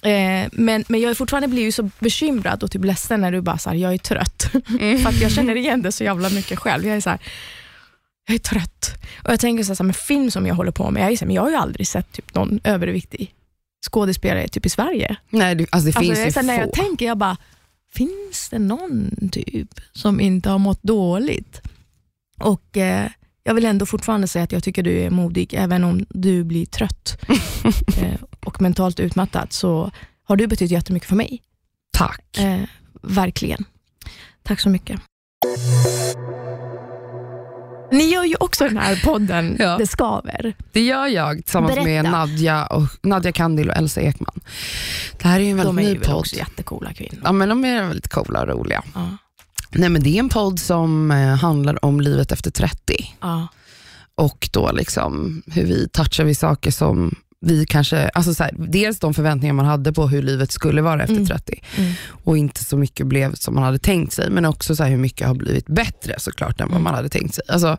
[0.06, 3.42] Eh, men, men jag är fortfarande blir ju så bekymrad och typ ledsen när du
[3.42, 4.52] bara så här, jag är trött.
[4.70, 5.00] Mm.
[5.00, 6.86] För att jag känner igen det så jävla mycket själv.
[6.88, 7.20] Jag är så här,
[8.28, 8.94] jag är trött.
[9.24, 11.20] Och jag tänker så här, med film som jag håller på med, jag, är så
[11.20, 13.34] här, men jag har ju aldrig sett typ någon överviktig
[13.92, 15.16] skådespelare typ i Sverige.
[15.30, 16.84] Nej, det, alltså det Alltså, finns jag är ju här, när jag få.
[16.84, 17.38] tänker, jag bara,
[17.94, 21.62] finns det någon typ som inte har mått dåligt?
[22.40, 23.10] Och eh,
[23.48, 26.66] jag vill ändå fortfarande säga att jag tycker du är modig, även om du blir
[26.66, 27.18] trött
[28.02, 29.92] eh, och mentalt utmattad, så
[30.24, 31.42] har du betytt jättemycket för mig.
[31.98, 32.38] Tack.
[32.38, 32.60] Eh,
[33.02, 33.66] verkligen.
[34.44, 35.00] Tack så mycket.
[37.92, 39.78] Ni gör ju också den här podden Ja.
[39.78, 40.54] Det skaver.
[40.72, 42.10] Det gör jag tillsammans med Berätta.
[42.12, 44.40] Nadja, och, Nadja Kandil och Elsa Ekman.
[45.22, 46.16] Det här är ju en De är väldigt ju ny podd.
[46.16, 47.22] också jättecoola kvinnor.
[47.24, 48.84] Ja, men de är väldigt coola och roliga.
[48.96, 49.18] Ja.
[49.72, 53.48] Nej, men det är en podd som eh, handlar om livet efter 30 Ja.
[54.16, 59.00] och då liksom hur vi touchar vid saker som vi kanske, alltså så här, dels
[59.00, 61.26] de förväntningar man hade på hur livet skulle vara efter Mm.
[61.28, 61.94] 30 Mm.
[62.24, 64.98] och inte så mycket blev som man hade tänkt sig, men också så här hur
[64.98, 66.84] mycket har blivit bättre såklart än vad Mm.
[66.84, 67.44] man hade tänkt sig.
[67.48, 67.78] Alltså,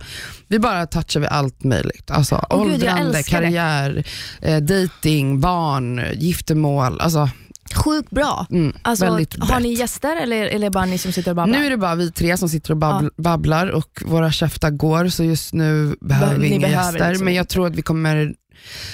[0.49, 2.11] vi bara touchar vid allt möjligt.
[2.11, 4.05] Alltså, jag åldrande, karriär,
[4.43, 7.01] eh, dating, barn, giftermål.
[7.01, 7.29] Alltså,
[7.75, 8.47] Sjukt bra.
[8.51, 9.05] mm, Alltså,
[9.41, 11.59] har ni gäster eller, eller bara ni som sitter och babblar?
[11.59, 15.09] Nu är det bara vi tre som sitter och babbl- babblar och våra käftar går,
[15.09, 17.09] så just nu behöver vi ni inga behöver gäster.
[17.09, 18.35] liksom men jag tror att vi kommer,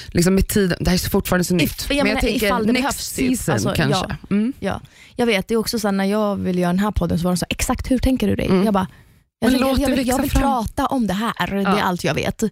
[0.06, 2.72] liksom med tiden, det här är fortfarande så nytt, jag men menar, jag tänker det
[2.82, 3.38] next typ.
[3.38, 4.16] season Alltså, kanske.
[4.30, 4.52] Mm.
[5.16, 7.30] Jag vet, det är också så när jag ville göra den här podden så var
[7.30, 8.46] de så exakt hur tänker du dig?
[8.46, 8.64] Mm.
[8.64, 8.86] Jag bara,
[9.40, 11.78] jag, tänker, jag, det vill, jag vill prata om det här, det Ja.
[11.78, 12.42] är allt jag vet.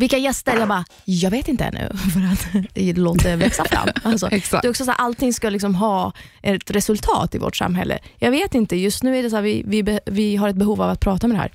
[0.00, 0.56] Vilka gäster?
[0.58, 3.88] Jag bara, jag vet inte ännu för att låt det växa fram.
[4.02, 7.98] Alltså, det är också så här, allting ska liksom ha ett resultat i vårt samhälle.
[8.18, 10.82] Jag vet inte, just nu är det så här, vi, vi, vi har ett behov
[10.82, 11.52] av att prata med det här.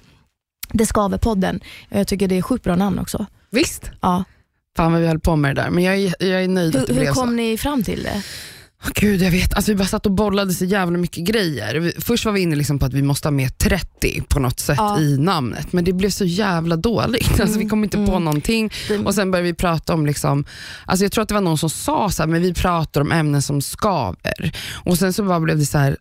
[0.74, 1.60] Det skaver podden.
[1.90, 3.26] Jag tycker det är sjukt bra namn också.
[3.50, 4.24] Visst, Ja.
[4.78, 6.82] fan vad vi höll på med det där, men jag är, jag är nöjd att
[6.82, 7.20] Hur, det hur blev så.
[7.20, 8.24] kom ni fram till det?
[8.94, 9.54] Gud, jag vet.
[9.54, 11.94] Alltså, vi bara satt och bollade så jävla mycket grejer.
[12.02, 14.76] Först var vi inne liksom på att vi måste ha med 30 på något sätt
[14.80, 15.00] Ja.
[15.00, 17.40] i namnet, men det blev så jävla dåligt.
[17.46, 18.24] Alltså, vi kom inte på mm.
[18.24, 18.72] någonting.
[19.06, 20.46] Och Sen började vi prata om, liksom,
[20.86, 23.12] alltså jag tror att det var någon som sa så här, men vi pratar om
[23.12, 24.52] ämnen som skaver.
[24.74, 25.98] Och Sen så bara blev det så här,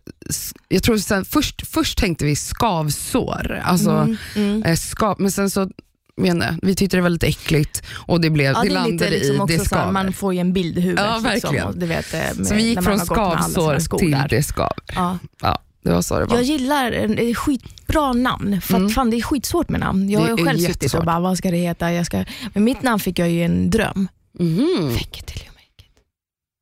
[0.67, 4.63] jag tror sen, först, först tänkte vi skavsår, alltså, Mm, mm.
[4.63, 5.69] eh, skav, men sen så
[6.17, 9.49] menar, vi tyckte det var lite äckligt och det, blev, Ja, det det landade liksom
[9.49, 9.91] i det skaver.
[9.91, 11.05] man får ju en bild i huvudet.
[11.05, 11.79] Ja, Liksom, verkligen.
[11.79, 14.83] du vet, eh, med, så vi gick från skavsår till det skaver.
[14.95, 15.17] Ja.
[15.41, 16.35] Ja, det var så det var.
[16.35, 18.89] Jag gillar ett skitbra namn, för Mm.
[18.89, 20.09] fan, det är skitsvårt med namn.
[20.09, 21.91] Jag har själv suttit och bara, vad ska det heta?
[21.93, 22.25] Jag ska...
[22.53, 24.07] Men mitt namn fick jag ju en dröm.
[24.39, 24.91] Mhm.
[24.93, 25.91] Fake it till you make it.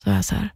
[0.03, 0.49] Så jag så här,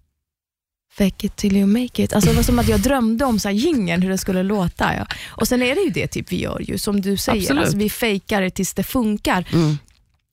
[0.98, 2.14] fake it till you make it.
[2.14, 4.96] Alltså, det var som att jag drömde om så här jingeln, hur det skulle låta.
[4.96, 5.08] Ja.
[5.28, 7.42] Och Sen är det ju det typ vi gör, ju, som du säger.
[7.42, 7.62] Absolut.
[7.62, 9.46] Alltså, vi fejkar det tills det funkar.
[9.54, 9.78] Mm.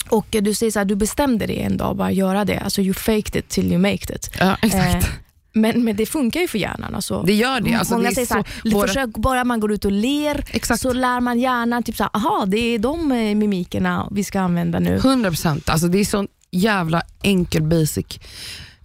[0.08, 2.58] Och Du säger så här, du bestämde dig en dag bara göra det.
[2.58, 4.30] Alltså, you faked it till you maked it.
[4.38, 5.04] Ja, exakt.
[5.04, 5.10] Eh,
[5.52, 6.94] men, men det funkar ju för hjärnan.
[6.94, 7.22] Alltså.
[7.22, 7.74] det gör det.
[7.74, 10.44] Alltså, Många det säger så här, så, våra, försök bara man går ut och ler
[10.50, 10.80] exakt.
[10.80, 14.40] så lär man hjärnan, typ så här, aha det är de eh, mimikerna vi ska
[14.40, 14.96] använda nu.
[14.96, 15.68] 100 procent.
[15.68, 18.18] Alltså, det är sån jävla enkel basic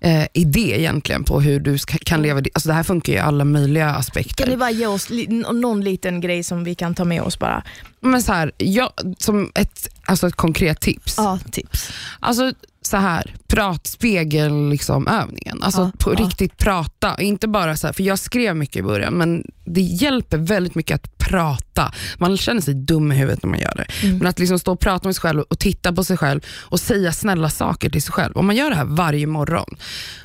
[0.01, 2.41] eh, idé egentligen på hur du ska, kan leva.
[2.41, 4.43] di- Alltså, det här funkar i alla möjliga aspekter.
[4.43, 7.39] Kan ni bara ge oss li- någon liten grej som vi kan ta med oss
[7.39, 7.63] bara?
[7.99, 11.13] Men så här, jag, som ett, alltså ett konkret tips.
[11.17, 11.89] Ja, tips.
[12.19, 12.53] Alltså
[12.89, 15.63] så här, prat, spegel liksom, övningen.
[15.63, 16.25] Alltså Ja, på ja.
[16.25, 17.21] riktigt prata.
[17.21, 20.95] Inte bara så här, för jag skrev mycket i början men det hjälper väldigt mycket
[20.95, 21.93] att prata.
[22.17, 24.07] Man känner sig dum i huvudet när man gör det.
[24.07, 24.17] Mm.
[24.17, 26.79] Men att liksom stå och prata med sig själv och titta på sig själv och
[26.79, 28.37] säga snälla saker till sig själv.
[28.37, 29.75] Om man gör det här varje morgon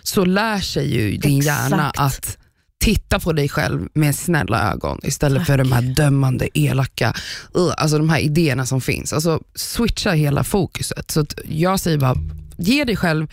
[0.03, 1.70] så lär sig ju din Exakt.
[1.70, 2.38] hjärna att
[2.85, 7.14] titta på dig själv med snälla ögon istället för de här dömande, elaka,
[7.57, 9.12] uh, alltså de här idéerna som finns.
[9.12, 11.11] Alltså switcha hela fokuset.
[11.11, 12.16] Så jag säger bara,
[12.57, 13.27] ge dig själv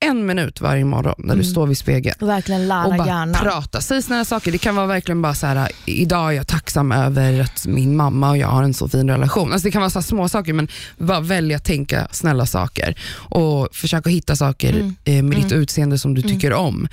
[0.00, 1.44] en minut varje morgon när du Mm.
[1.44, 3.34] står vid spegeln Och verkligen lära och bara hjärnan.
[3.42, 3.80] prata.
[3.80, 4.52] Säg snälla saker.
[4.52, 8.30] Det kan vara verkligen bara så här, idag är jag tacksam över att min mamma
[8.30, 9.52] och jag har en så fin relation.
[9.52, 13.68] Alltså det kan vara så små saker men bara välja att tänka snälla saker och
[13.72, 14.94] försöka hitta saker Mm.
[15.04, 15.62] eh, med ditt Mm.
[15.62, 16.32] utseende som du Mm.
[16.32, 16.88] tycker om.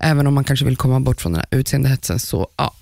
[0.00, 2.74] Även om man kanske vill komma bort från den här utseendehetsen så ja,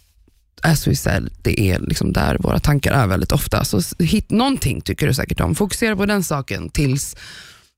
[0.62, 3.64] as we said, det är liksom där våra tankar är väldigt ofta.
[3.64, 5.54] Så hitt någonting tycker du säkert om.
[5.54, 7.16] Fokusera på den saken tills,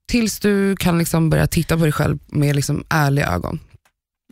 [0.06, 3.60] tills du kan liksom börja titta på dig själv med liksom ärliga ögon.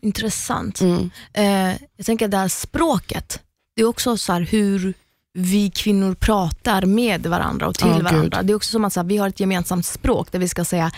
[0.03, 0.81] Intressant.
[0.81, 1.11] Mm.
[1.33, 3.41] Eh, jag tänker det här språket,
[3.77, 4.95] det är också så hur
[5.35, 8.03] vi kvinnor pratar med varandra och till gud.
[8.03, 8.43] varandra.
[8.43, 10.65] Det är också som att så här, vi har ett gemensamt språk där vi ska
[10.65, 10.91] säga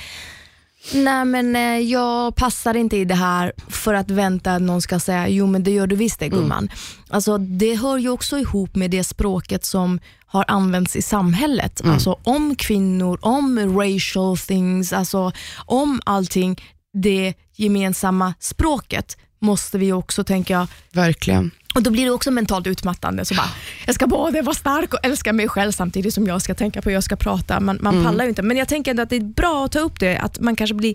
[0.94, 4.98] Nej men eh, jag passar inte i det här för att vänta att någon ska
[5.00, 6.38] säga jo men det gör du visst det Mm.
[6.38, 6.68] gumman.
[7.08, 11.80] Alltså, det hör ju också ihop med det språket som har använts i samhället.
[11.80, 11.92] Mm.
[11.92, 16.62] Alltså om kvinnor, om racial things, alltså om allting,
[17.02, 21.50] det gemensamma språket måste vi också tänka, Verkligen.
[21.76, 23.24] Och då blir det också mentalt utmattande.
[23.24, 23.50] Så bara,
[23.86, 26.88] jag ska både vara stark och älska mig själv samtidigt som jag ska tänka på
[26.88, 27.60] hur jag ska prata.
[27.60, 28.04] Man, man Mm.
[28.06, 28.42] pallar ju inte.
[28.42, 30.74] Men jag tänker ändå att det är bra att ta upp det, att man kanske
[30.74, 30.94] blir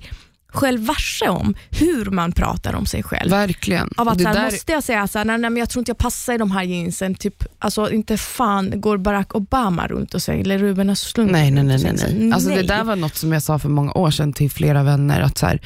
[0.53, 3.31] själv varse om hur man pratar om sig själv.
[3.31, 3.89] Verkligen.
[3.97, 5.89] Av att det där, måste jag säga så här, nej, nej, men jag tror inte
[5.89, 7.15] jag passar i de här jeansen.
[7.15, 11.63] Typ, alltså, inte fan går Barack Obama runt och säger, eller Ruben Östlund nej, nej,
[11.63, 11.83] nej.
[11.83, 12.31] nej, nej.
[12.33, 12.67] Alltså, det nej.
[12.67, 15.21] där var något som jag sa för många år sedan till flera vänner.
[15.21, 15.61] Att så här,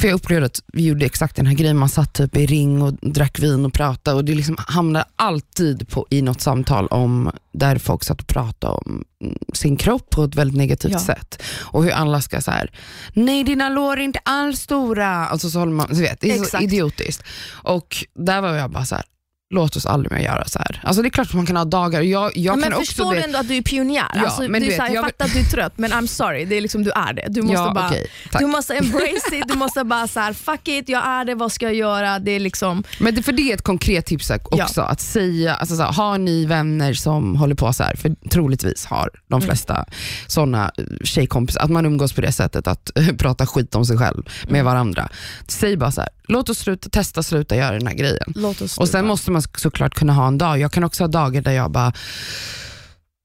[0.00, 2.82] för Jag upplevde att vi gjorde exakt den här grejen, man satt typ i ring
[2.82, 7.30] och drack vin och pratade och det liksom hamnade alltid på, i något samtal om
[7.52, 10.98] där folk satt och pratade om mm, sin kropp på ett väldigt negativt Ja.
[10.98, 11.42] sätt.
[11.58, 12.70] Och hur alla ska så här,
[13.12, 15.08] nej dina lår är inte alls stora.
[15.26, 16.64] Alltså så håller man, så vet, det är så Exakt.
[16.64, 17.22] idiotiskt.
[17.50, 19.04] Och där var jag bara så här,
[19.50, 20.80] låt oss aldrig mer göra så här.
[20.84, 23.14] Alltså det är klart att man kan ha dagar, jag, jag men kan också förstår
[23.14, 23.20] det.
[23.20, 24.10] du ändå att du är pionjär?
[24.14, 26.06] Ja, alltså, men du vet, så här, jag, fattar att du är trött men I'm
[26.06, 27.26] sorry, det är liksom, du är det.
[27.28, 27.92] Du måste, ja, bara,
[28.30, 28.40] tack.
[28.40, 31.52] du måste embrace it, du måste bara så här, fuck it, jag är det, vad
[31.52, 32.18] ska jag göra?
[32.18, 35.76] Det är liksom, Men det, för det är ett konkret tips också, att säga, alltså
[35.76, 39.84] så här, har ni vänner som håller på så här, för troligtvis har de flesta
[40.26, 40.72] såna
[41.04, 45.08] tjejkompisar, att man umgås på det sättet att prata skit om sig själv med varandra.
[45.48, 48.32] Säg bara så här, låt oss sluta, testa sluta göra den här grejen.
[48.80, 51.52] Och sen måste man såklart kunna ha en dag, jag kan också ha dagar där
[51.52, 51.92] jag bara,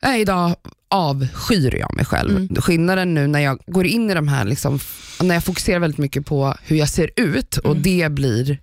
[0.03, 0.55] nej idag
[0.89, 2.31] avskyr jag mig själv.
[2.37, 2.55] Mm.
[2.55, 4.79] Skillnaden nu när jag går in i de här, liksom,
[5.21, 7.83] när jag fokuserar väldigt mycket på hur jag ser ut och Mm.
[7.83, 8.59] det blir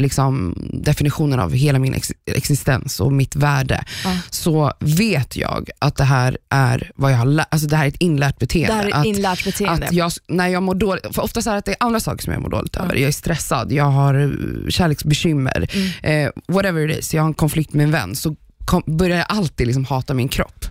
[0.00, 4.16] liksom definitionen av hela min ex existens och mitt värde, Ja.
[4.30, 7.96] så vet jag att det här är vad jag har alltså det här är ett
[8.00, 8.74] inlärt Det beteende.
[8.74, 9.86] här är ett inlärt beteende.
[9.86, 12.22] att jag, när jag mår dåligt, för ofta så är det det är andra saker
[12.24, 12.84] som jag mår dåligt Ja.
[12.84, 12.94] över.
[12.94, 15.68] Jag är stressad, jag har eh, kärleksbekymmer,
[16.02, 16.26] Mm.
[16.26, 19.26] eh, whatever it is, jag har en konflikt med en vän, så kom, börjar jag
[19.28, 20.64] alltid liksom hata min kropp.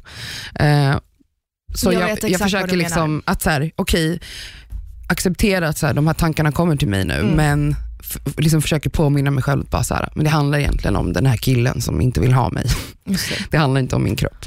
[0.60, 0.96] Eh,
[1.76, 4.20] så Jag jag, jag, försöker liksom att så här, okej,
[5.10, 7.32] acceptera att så här, de här tankarna kommer till mig nu, Mm.
[7.36, 7.76] men
[8.38, 11.38] liksom försöker påminna mig själv bara så här, men det handlar egentligen om den här
[11.38, 12.66] killen som inte vill ha mig.
[13.04, 13.18] Det.
[13.52, 14.46] Det handlar inte om min kropp.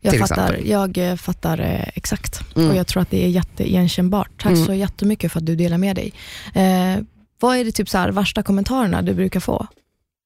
[0.00, 0.68] Jag fattar, exempel.
[0.70, 2.70] jag eh, fattar eh, exakt Mm.
[2.70, 4.30] och jag tror att det är jätteigenkännbart.
[4.42, 4.66] Tack Mm.
[4.66, 6.12] så jättemycket för att du delar med dig.
[6.54, 7.02] Eh,
[7.40, 9.66] vad är det typ så här, värsta kommentarerna du brukar få?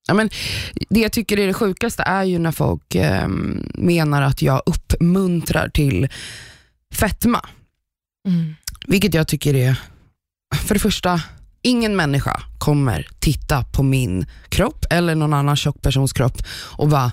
[0.09, 0.31] Ja, men
[0.89, 3.29] det jag tycker är det sjukaste är ju när folk eh,
[3.75, 6.09] menar att jag uppmuntrar till
[6.95, 7.47] fetma.
[8.87, 9.81] Vilket jag tycker är,
[10.55, 11.21] för det första,
[11.63, 16.43] ingen människa kommer titta på min kropp eller någon annan tjock persons kropp
[16.77, 17.13] och bara,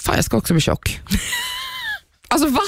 [0.00, 1.00] fan jag ska också bli tjock.
[2.28, 2.62] alltså va?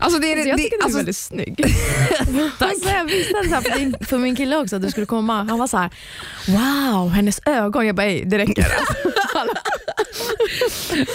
[0.00, 1.60] Alltså det är, Alltså, jag det, tycker du är alltså, väldigt snygg.
[2.58, 5.34] alltså, jag visste så här, för, din, för min kille också att du skulle komma.
[5.48, 5.90] Han var så här:
[6.48, 7.86] wow, hennes ögon.
[7.86, 8.66] Jag bara, "Ey, det räcker.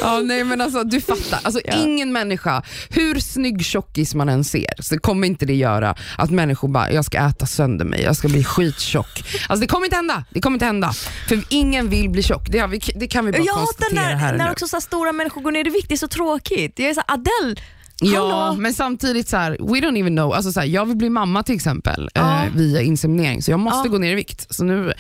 [0.02, 1.74] Ja, nej men alltså du fattar, alltså, Ja.
[1.84, 6.67] ingen människa, hur snygg tjockis man än ser, så kommer inte det göra att människor
[6.67, 9.24] bara, jag ska äta sönder mig, jag ska bli skittjock.
[9.50, 10.93] Alltså det kommer inte hända, det kommer inte hända.
[11.28, 14.38] För ingen vill bli tjock, det, vi, det kan vi bara hatar konstatera här när,
[14.38, 14.52] när nu.
[14.52, 15.89] också så stora människor går ner i vikt.
[15.89, 16.80] Det är så tråkigt.
[16.80, 17.56] Jag är så här, Adele,
[18.01, 18.62] Ja, hallå?
[18.62, 20.34] men samtidigt så här, we don't even know.
[20.34, 22.45] Alltså så här, jag vill bli mamma till exempel Ja.
[22.45, 23.91] eh, via inseminering, så jag måste Ja.
[23.91, 24.53] gå ner i vikt.
[24.56, 24.93] Så nu,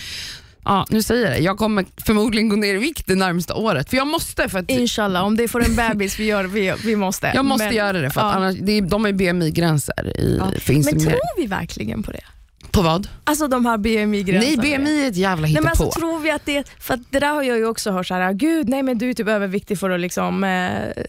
[0.65, 3.89] ja, nu säger jag det, jag kommer förmodligen gå ner i vikt det närmaste året.
[3.89, 6.95] För jag måste, för att inshallah, om det får en bebis, vi, gör, vi, vi
[6.95, 7.31] måste.
[7.35, 10.77] jag måste Men- göra det, för annars, det är, de ju BMI-gränser i, för Men
[10.77, 11.09] inseminering.
[11.11, 12.23] tror vi verkligen på det?
[12.71, 13.07] På vad?
[13.23, 14.61] Alltså de här BMI-gränserna.
[14.63, 15.83] Nej, BMI är ett jävla Nej, men hittepå.
[15.83, 18.13] alltså, tror vi att det, för att det där har jag ju också hört, så
[18.13, 21.03] här, gud nej men du är typ överviktig för att liksom, eh,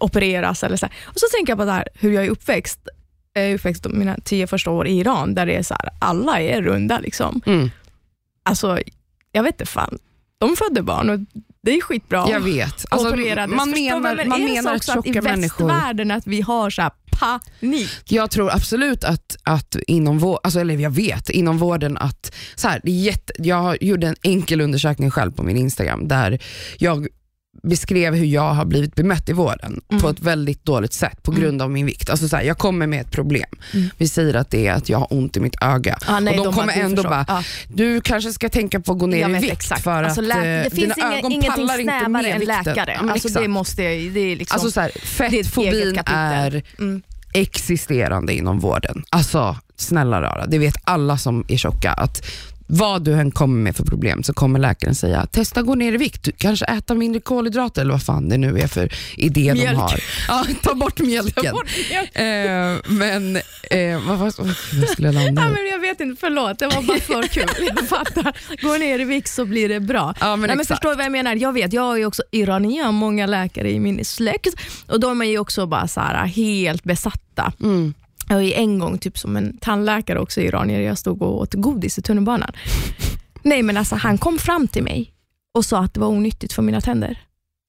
[0.00, 0.62] opereras.
[0.62, 0.94] Eller så här.
[1.04, 2.80] Och så tänker jag på det här, hur jag är uppväxt.
[3.32, 6.40] Jag är uppväxt mina tio första år i Iran, där det är så här, alla
[6.40, 6.98] är runda.
[6.98, 7.40] Liksom.
[7.46, 7.70] Mm,
[8.42, 8.78] Alltså,
[9.32, 9.98] jag vet inte fan.
[10.38, 11.20] De födde barn och
[11.66, 12.26] det är skitbra.
[12.30, 12.84] jag vet.
[12.88, 13.56] Alltså, opererades.
[13.56, 15.66] man Förstår menar, man menar också att i människor...
[15.66, 17.90] västvärlden att vi har så här panik?
[18.04, 22.68] Jag tror absolut att, att inom vården, alltså, eller jag vet inom vården att, så
[22.68, 26.38] här, det är jätte, jag gjorde en enkel undersökning själv på min Instagram där
[26.78, 27.06] jag
[27.62, 30.02] beskrev hur jag har blivit bemött i vården Mm.
[30.02, 31.42] på ett väldigt dåligt sätt på Mm.
[31.42, 32.10] grund av min vikt.
[32.10, 33.48] Alltså så här, jag kommer med ett problem.
[33.74, 33.88] Mm.
[33.96, 35.98] Vi säger att det är att jag har ont i mitt öga.
[36.06, 37.10] Ah, nej, och de, kommer bara, du ändå förstår.
[37.10, 37.42] bara, Ja.
[37.74, 39.82] du kanske ska tänka på att gå ner Jag i vikt exakt.
[39.82, 42.64] för alltså, att eh, det dina finns inga, ögon pallar inte med än vikten.
[42.64, 42.98] läkare.
[43.02, 44.54] Ja, alltså, det, måste, det är liksom...
[44.54, 47.02] Alltså så här, fettfobin är mm.
[47.34, 49.02] existerande inom vården.
[49.10, 52.26] Alltså snälla rara, det vet alla som är tjocka att
[52.66, 55.96] vad du än kommer med för problem så kommer läkaren säga testa gå ner i
[55.96, 59.70] vikt, du kanske äta mindre kolhydrater eller vad fan det nu är för idé Mjölk.
[59.70, 60.00] de har.
[60.28, 61.44] Ja, ta bort mjölken.
[61.44, 62.16] Ta bort mjölk.
[62.16, 63.36] Eh, men
[63.70, 66.58] eh, vad, vad, vad skulle jag landa Ja, men jag vet inte, förlåt.
[66.58, 67.44] Det var bara för kul.
[67.76, 68.36] Jag fattar.
[68.62, 70.14] Gå ner i vikt så blir det bra.
[70.20, 71.34] Ja, men Nej, men förstår du vad jag menar?
[71.34, 74.54] Jag vet, jag är också iranier, många läkare i min släkt
[74.86, 77.52] och de är ju också bara så här, helt besatta.
[77.60, 77.94] Mm.
[78.28, 81.98] Jag är en gång typ som en tandläkare också iranier, jag stod och åt godis
[81.98, 82.52] i tunnelbanan.
[83.42, 85.12] Nej men alltså han kom fram till mig
[85.54, 87.18] och sa att det var onyttigt för mina tänder.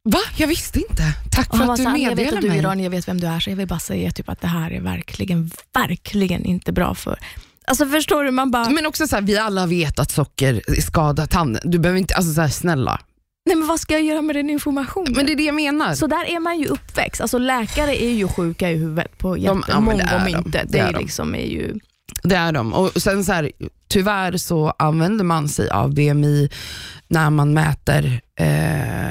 [0.10, 0.20] Va?
[0.38, 1.04] Jag visste inte.
[1.32, 2.60] Tack för var att du så här, jag vet att du är mig.
[2.60, 4.72] iranier, jag vet vem du är, så jag vill bara säga typ att det här
[4.72, 7.20] är verkligen, verkligen inte bra för...
[7.65, 11.26] Alltså förstår du, man bara, Men också så här, vi alla vet att socker skadar
[11.26, 11.62] tanden.
[11.65, 13.02] Du behöver inte, alltså så här, snälla.
[13.48, 15.14] Nej men vad ska jag göra med den informationen?
[15.16, 15.96] Men det är det jag menar.
[15.96, 17.22] Så där är man ju uppväxt.
[17.22, 20.38] Alltså läkare är ju sjuka i huvudet på jättemånga om de.
[20.38, 20.50] inte.
[20.64, 21.00] Det Det, är de.
[21.00, 21.80] liksom är ju...
[22.24, 22.74] Det är de.
[22.74, 23.52] Och sen så här,
[23.88, 26.50] tyvärr så använder man sig av BMI
[27.08, 28.45] när man mäter eh,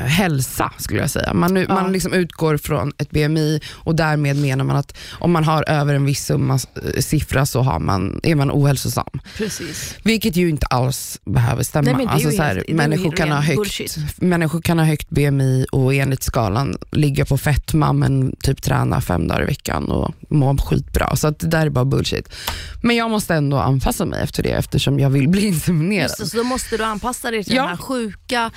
[0.07, 1.35] hälsa skulle jag säga.
[1.35, 1.75] Man, Ja.
[1.75, 5.95] man liksom utgår från ett BMI och därmed menar man att om man har över
[5.95, 6.55] en viss summa,
[6.95, 9.09] eh, siffra så har man, är man ohälsosam.
[9.37, 9.95] Precis.
[10.03, 11.93] Vilket ju inte alls behöver stämma.
[11.93, 13.97] Nej, alltså, så här, människor, kan ha högt, bullshit.
[14.17, 19.29] människor kan ha högt BMI och enligt skalan ligga på fetma men typ träna fem
[19.29, 21.17] dagar i veckan och må skitbra.
[21.17, 22.29] Så att det där är bara bullshit.
[22.83, 26.03] Men jag måste ändå anpassa mig efter det eftersom jag vill bli inseminerad.
[26.03, 27.63] Just det, så då måste du anpassa dig till Ja.
[27.63, 28.51] den här sjuka.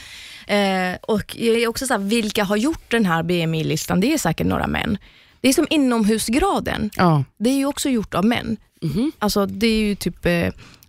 [0.48, 0.59] Eh,
[1.02, 4.00] och jag är också så här, vilka har gjort den här BMI-listan?
[4.00, 4.98] Det är säkert några män.
[5.42, 6.90] Det är som inomhusgraden.
[6.98, 7.24] Ja.
[7.38, 8.58] Det är ju också gjort av män.
[8.82, 9.12] Mhm.
[9.20, 10.48] Alltså det är ju typ eh,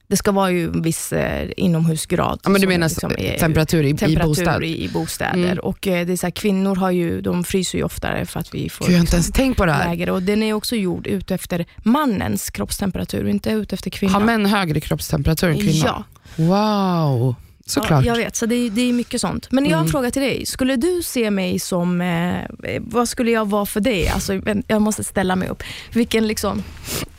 [0.09, 2.41] det ska vara ju en viss eh, inomhusgrad.
[2.45, 4.65] Ja, men du menar liksom är- temperatur i, i temperatur bostad?
[4.65, 5.45] i, i bostäder.
[5.45, 5.59] Mm.
[5.59, 8.55] Och eh, det är så här, Kvinnor har ju, de fryser ju oftare för att
[8.55, 9.89] vi får Gud, jag har inte liksom ens tänkt på det här.
[9.91, 10.13] lägre.
[10.13, 14.15] Och den är också gjord ut efter mannens kroppstemperatur, inte ut efter kvinnan.
[14.15, 15.87] Har män högre kroppstemperatur än kvinnor?
[15.87, 16.05] Ja,
[16.37, 17.35] Wow,
[17.71, 18.05] såklart.
[18.05, 19.51] Ja, jag vet, så det, är- det är mycket sånt.
[19.51, 19.91] Men jag har en Mm.
[19.93, 20.47] fråga till dig.
[20.47, 22.45] Skulle du se mig som, eh,
[22.81, 24.09] vad skulle jag vara för dig?
[24.09, 25.63] Alltså, jag måste ställa mig upp.
[25.93, 26.63] Vilken liksom,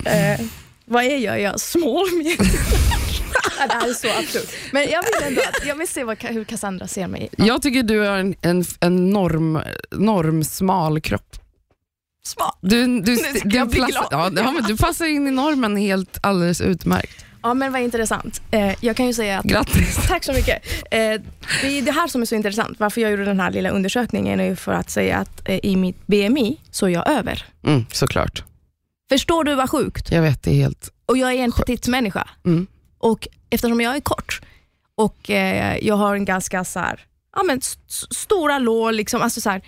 [0.05, 0.45] eh,
[0.85, 1.35] vad är jag?
[1.35, 2.05] Är jag small?
[3.59, 4.49] ja, det här är så absurt.
[4.71, 7.29] Men jag vill ändå att, jag vill se vad, hur Cassandra ser mig.
[7.37, 9.59] Jag tycker du har en, en, en norm,
[9.91, 11.35] norm smal kropp.
[12.23, 12.51] Smal.
[12.61, 14.05] Du, du, du, passar, glad.
[14.11, 17.25] ja, ja, men du passar in i normen helt alldeles utmärkt.
[17.43, 18.41] Ja, men vad intressant.
[18.51, 19.95] Eh, jag kan ju säga att Grattis.
[20.07, 20.65] Tack så mycket.
[20.91, 20.99] Eh,
[21.61, 22.79] det är det här som är så intressant.
[22.79, 26.07] Varför jag gjorde den här lilla undersökningen är för att säga att eh, i mitt
[26.07, 27.45] BMI så är jag över.
[27.63, 28.43] Mm, såklart.
[29.09, 30.11] Förstår du vad sjukt?
[30.11, 30.89] Jag vet, det är helt...
[31.05, 31.65] Och jag är en Sjukt.
[31.67, 32.29] petit människa.
[32.45, 32.67] Mm.
[32.97, 34.41] Och eftersom jag är kort
[34.95, 36.99] och eh, jag har en ganska så här,
[37.35, 39.61] ja, men st- st- stora lår, liksom, alltså så här,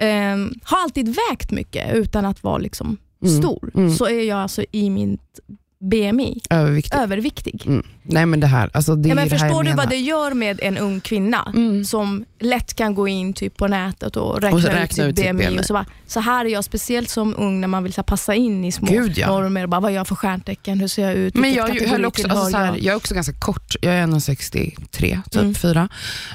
[0.00, 3.94] ehm, har alltid vägt mycket utan att vara liksom Mm, stor, mm.
[3.94, 5.18] så är jag alltså i min
[5.80, 6.98] BMI Överviktig.
[6.98, 7.66] överviktig.
[7.66, 7.82] Mm.
[8.08, 9.76] Nej men det här, alltså det Ja, är men här förstår jag du menar.
[9.76, 11.84] vad det gör med en ung kvinna Mm.
[11.84, 15.16] som lätt kan gå in typ på nätet och räkna, Och så ut räkna ut
[15.16, 15.46] sitt BMI.
[15.46, 15.60] BMI.
[15.60, 18.04] Och så, bara, så här är jag, speciellt som ung när man vill så här,
[18.04, 19.26] passa in i små Gud, ja.
[19.26, 19.62] normer.
[19.62, 20.80] Och bara, vad har jag för stjärntecken?
[20.80, 21.34] Hur ser jag ut?
[21.34, 22.78] Men jag, höll också, alltså, så här, jag?
[22.78, 25.54] jag är också ganska kort, jag är 1,63 typ, Mm.
[25.54, 25.88] fyra.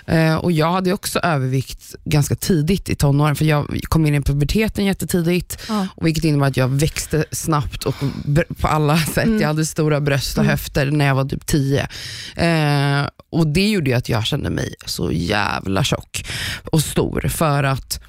[0.06, 4.22] Eh, och jag hade också övervikt ganska tidigt i tonåren, för jag kom in i
[4.22, 5.88] puberteten jättetidigt, Ja.
[5.96, 7.96] och vilket innebär att jag växte snabbt och
[8.62, 9.26] på alla sätt.
[9.26, 9.42] Mm.
[9.42, 10.52] Jag hade stora bröst och Mm.
[10.52, 11.61] höfter när jag var typ 10.
[12.36, 16.26] Eh, och det gjorde ju att jag kände mig så jävla tjock
[16.72, 18.00] och stor, för att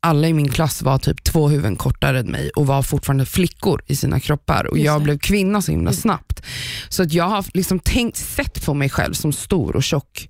[0.00, 3.82] alla i min klass var typ två huvuden kortare än mig och var fortfarande flickor
[3.86, 6.00] i sina kroppar och jag blev kvinna så himla Mm.
[6.00, 6.42] snabbt.
[6.88, 10.28] Så att jag har liksom tänkt, sett på mig själv som stor och tjock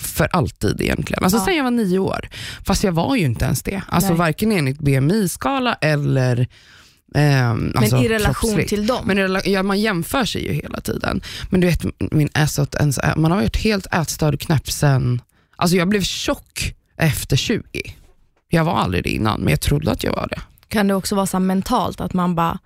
[0.00, 1.22] för alltid egentligen.
[1.24, 1.44] Alltså Ja.
[1.44, 2.28] sen jag var nio år.
[2.66, 3.82] Fast jag var ju inte ens det.
[3.88, 4.18] Alltså Nej.
[4.18, 6.46] varken enligt BMI-skala eller
[7.14, 8.68] Men alltså i relation kroppsvikt.
[8.68, 9.02] till dem?
[9.06, 11.20] Men ja, man jämför sig ju hela tiden.
[11.50, 15.22] Men du vet, min äsot, ens, man har varit helt ätstörd knäpp sen...
[15.56, 17.62] Alltså jag blev tjock efter 20.
[18.48, 20.40] Jag var aldrig det innan, men jag trodde att jag var det.
[20.68, 22.58] kan det också vara så mentalt, att man bara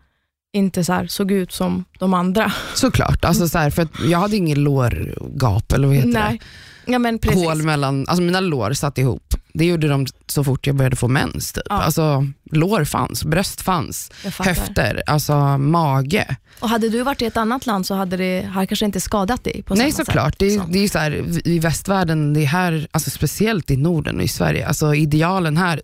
[0.52, 2.52] inte så såg ut som de andra?
[2.74, 6.40] Såklart, alltså så här, för att jag hade ingen lårgap, eller vad heter Nej.
[6.86, 7.20] Ja, men det?
[7.20, 7.44] precis.
[7.44, 9.31] Hål mellan, alltså mina lår satt ihop.
[9.54, 11.52] Det gjorde de så fort jag började få mens.
[11.52, 11.62] Typ.
[11.68, 11.82] Ja.
[11.82, 16.36] Alltså, lår fanns, bröst fanns, höfter, alltså mage.
[16.60, 19.44] Och hade du varit i ett annat land så hade det här kanske inte skadat
[19.44, 20.38] dig på Nej såklart, sätt.
[20.38, 20.72] det liksom.
[20.72, 24.28] det är så här, i västvärlden, det är här, alltså speciellt i Norden och i
[24.28, 25.82] Sverige, alltså idealen här,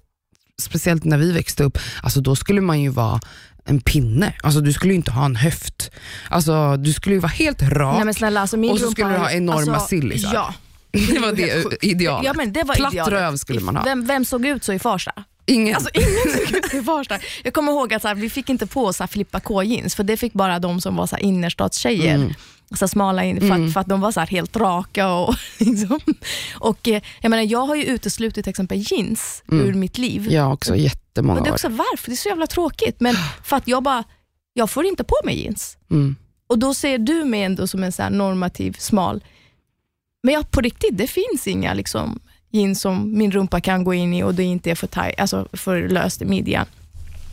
[0.63, 3.21] speciellt när vi växte upp, alltså då skulle man ju vara
[3.65, 5.91] en pinne, alltså du skulle ju inte ha en höft.
[6.29, 9.31] Alltså du skulle ju vara helt rak, Nej, snälla, alltså och så skulle du ha
[9.31, 10.35] enorma alltså, sillisar.
[10.35, 10.55] Ja.
[11.13, 12.25] det var det idealet.
[12.27, 13.13] Ja, men det var Platt idealet.
[13.13, 13.85] röv skulle man ha.
[13.85, 15.13] Vem, vem såg ut så i Farsta?
[15.47, 15.75] Ingen.
[15.75, 17.19] Alltså ingen såg ut i Farsta.
[17.45, 20.05] Jag kommer ihåg att så här, vi fick inte på så här, flippa K-jeans, för
[20.05, 22.15] det fick bara de som var så här, innerstadstjejer.
[22.15, 22.33] Mm.
[22.71, 23.67] Så här, smala in, för, Mm.
[23.67, 25.09] att, för att de var så helt raka.
[25.09, 26.01] Och, liksom.
[26.55, 29.67] och, eh, jag, menar, jag har ju uteslutit till exempel jeans Mm.
[29.67, 30.27] ur mitt liv.
[30.33, 31.55] Jag också jättemånga och det är år.
[31.55, 33.01] också varför, det är så jävla tråkigt.
[33.01, 34.05] Men för att jag bara,
[34.53, 35.77] jag får inte på mig jeans.
[35.91, 36.17] Mm.
[36.49, 39.25] Och då ser du mig ändå som en så normativ, smal.
[40.23, 44.15] Men jag, på riktigt, det finns inga liksom, jeans som min rumpa kan gå in
[44.15, 46.67] i och det inte är för, taj, alltså för löst i midjan.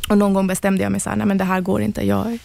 [0.10, 2.40] Och någon gång bestämde jag mig så här, nej men det här går inte, jag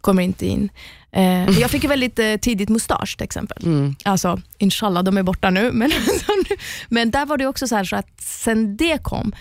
[0.00, 0.68] kommer inte in.
[1.12, 3.64] Eh, jag fick väldigt eh, tidigt mustasch till exempel.
[3.66, 3.94] Mm.
[4.04, 5.72] Alltså, inshallah, de är borta nu.
[5.72, 5.92] Men,
[6.88, 9.32] men där var det också så, här, så att sen det kom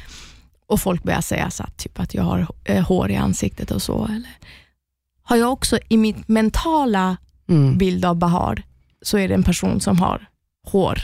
[0.67, 3.81] och folk började säga så att, typ att jag har eh, hår i ansiktet och
[3.81, 4.05] så.
[4.05, 4.38] Eller,
[5.23, 7.17] har jag också i mitt mentala
[7.49, 7.77] Mm.
[7.77, 8.63] bild av Bahar
[9.02, 10.27] så är det en person som har
[10.69, 11.01] hår.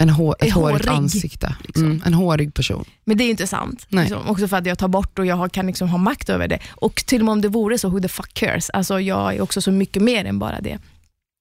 [0.00, 1.56] En hår, ett hårigt hårig, ansikte.
[1.64, 1.84] liksom.
[1.84, 2.02] Mm.
[2.06, 2.84] En hårig person.
[3.04, 3.86] Men det är inte sant.
[3.88, 4.28] Liksom.
[4.28, 6.58] Också för att jag tar bort och jag kan liksom ha makt över det.
[6.70, 8.70] Och till och med om det vore så, who the fuck cares?
[8.70, 10.78] Alltså jag är också så mycket mer än bara det.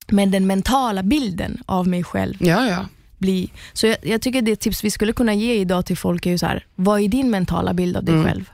[0.08, 2.86] Men den mentala bilden av mig själv, Ja, ja.
[3.18, 3.52] bli...
[3.74, 6.38] Så jag, jag tycker det tips vi skulle kunna ge idag till folk är ju
[6.38, 8.26] så här, vad är din mentala bild av dig Mm.
[8.28, 8.50] själv?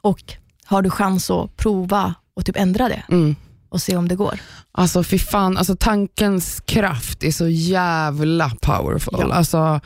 [0.00, 0.22] Och
[0.64, 3.36] har du chans att prova och typ ändra det Mm.
[3.72, 4.38] Och se om det går?
[4.72, 9.14] Alltså fy fan, alltså, tankens kraft är så jävla powerful.
[9.18, 9.32] Ja.
[9.34, 9.80] Alltså,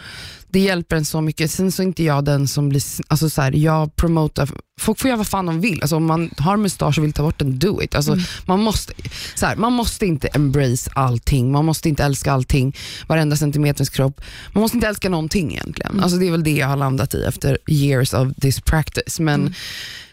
[0.48, 1.50] det hjälper en så mycket.
[1.50, 4.48] Sen så är inte jag den som blir, alltså, så här, jag promotar,
[4.80, 5.82] folk får göra vad fan de vill.
[5.82, 7.94] Alltså, om man har mustasch och vill ta bort den, do it.
[7.94, 8.24] Alltså, Mm.
[8.44, 8.92] man, måste,
[9.34, 12.76] så här, man måste inte embrace allting, man måste inte älska allting,
[13.06, 14.20] varenda centimeters kropp.
[14.52, 15.90] Man måste inte älska någonting egentligen.
[15.92, 16.02] Mm.
[16.02, 19.20] Alltså, det är väl det jag har landat i efter years of this practice.
[19.20, 19.52] Men Mm.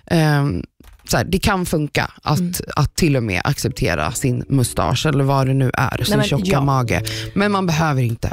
[0.06, 0.64] ehm,
[1.08, 2.54] så här, det kan funka att, Mm.
[2.76, 6.52] att till och med acceptera sin mustasch eller vad det nu är, sin men, tjocka
[6.52, 6.62] ja.
[6.62, 7.04] mage.
[7.36, 8.32] Men man behöver inte.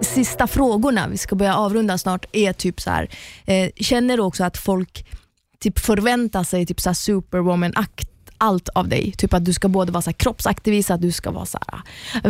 [0.00, 3.08] Sista frågorna, vi ska börja avrunda snart, är typ så här.
[3.46, 5.06] Eh, känner du också att folk
[5.60, 8.08] typ förväntar sig typ så superwoman-akt
[8.38, 9.12] allt av dig.
[9.18, 11.80] Typ att du ska både vara så kroppsaktivist, att du ska vara så här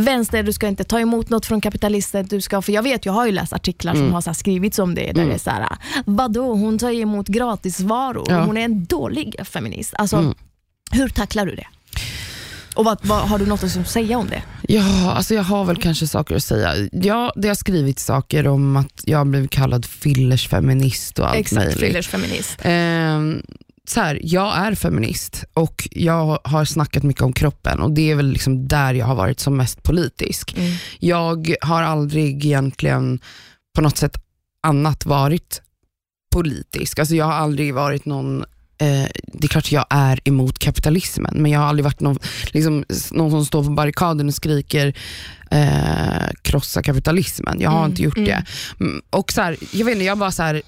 [0.01, 2.23] vänster, du ska inte ta emot något från kapitalister.
[2.31, 4.13] Du ska, för jag vet, jag har ju läst artiklar som Mm.
[4.15, 5.29] har så skrivits om det, där Mm.
[5.29, 5.69] det är så här,
[6.05, 8.45] vadå, hon tar emot gratisvaror, Ja.
[8.45, 9.95] hon är en dålig feminist.
[9.99, 10.35] Alltså, Mm.
[10.91, 11.67] Hur tacklar du det?
[12.75, 14.43] Och vad, vad, har du något att säga om det?
[14.69, 16.75] Ja, alltså jag har väl kanske saker att säga.
[16.93, 21.79] Ja, det har skrivit saker om att jag blivit kallad fillersfeminist och allt Exakt, möjligt.
[21.81, 22.59] Fillers feminist.
[23.89, 28.14] Så här, jag är feminist och jag har snackat mycket om kroppen och det är
[28.14, 30.55] väl liksom där jag har varit som mest politisk.
[30.59, 30.72] Mm.
[30.99, 33.20] Jag har aldrig egentligen
[33.74, 34.16] på något sätt
[34.62, 35.62] annat varit
[36.34, 36.99] politisk.
[36.99, 38.45] Alltså jag har aldrig varit någon
[38.80, 42.18] Eh, det är klart att jag är emot kapitalismen, men jag har aldrig varit någon,
[42.53, 44.95] liksom, någon som står på barrikaden och skriker
[45.51, 47.61] eh, krossa kapitalismen.
[47.61, 48.28] Jag har Mm, inte gjort mm.
[48.28, 48.45] det.
[48.80, 50.62] Mm, Och så här, jag vet inte, jag bara så här,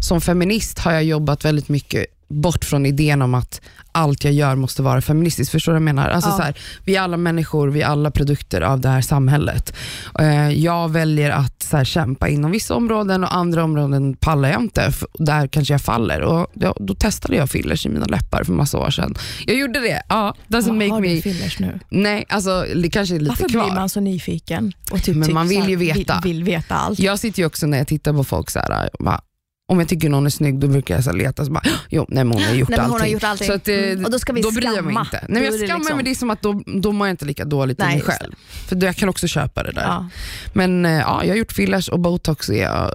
[0.00, 3.60] som feminist har jag jobbat väldigt mycket bort från idén om att
[3.92, 5.52] allt jag gör måste vara feministiskt.
[5.52, 6.08] Förstår du vad jag menar?
[6.08, 6.36] Alltså Ja.
[6.36, 9.74] så här, vi är alla människor, vi är alla produkter av det här samhället.
[10.18, 14.60] Eh, jag väljer att så här, kämpa inom vissa områden och andra områden pallar jag
[14.60, 14.92] inte.
[15.18, 16.20] Där kanske jag faller.
[16.20, 19.14] Och då, då testade jag fillers i mina läppar för massa år sedan.
[19.46, 20.02] Jag gjorde det.
[20.08, 21.22] Ja, doesn't Har make du me...
[21.22, 21.80] fillers nu?
[21.90, 23.64] Nej, alltså det kanske är lite Varför kvar.
[23.64, 24.72] blir man så nyfiken?
[24.90, 26.20] Och typ, Men typ man vill ju veta.
[26.24, 26.98] Vill, vill veta allt.
[26.98, 29.20] Jag sitter ju också när jag tittar på folk så här, bara,
[29.68, 32.24] om jag tycker någon är snygg då brukar jag så leta, så bara, jo nej
[32.24, 33.00] men hon har gjort Nej, allting.
[33.00, 33.46] har gjort allting.
[33.46, 34.04] Så att, eh, Mm.
[34.04, 35.00] Och då ska vi bryr jag mig skamma.
[35.00, 35.24] inte.
[35.28, 37.12] Nej, men Då jag skammar liksom- mig, det är som att då, då mår jag
[37.12, 38.32] inte lika dåligt i Nej, mig just själv.
[38.68, 39.82] För då jag kan också köpa det där.
[39.82, 40.08] Ja.
[40.52, 42.88] Men eh, ja, jag har gjort fillers och botox jag, eh,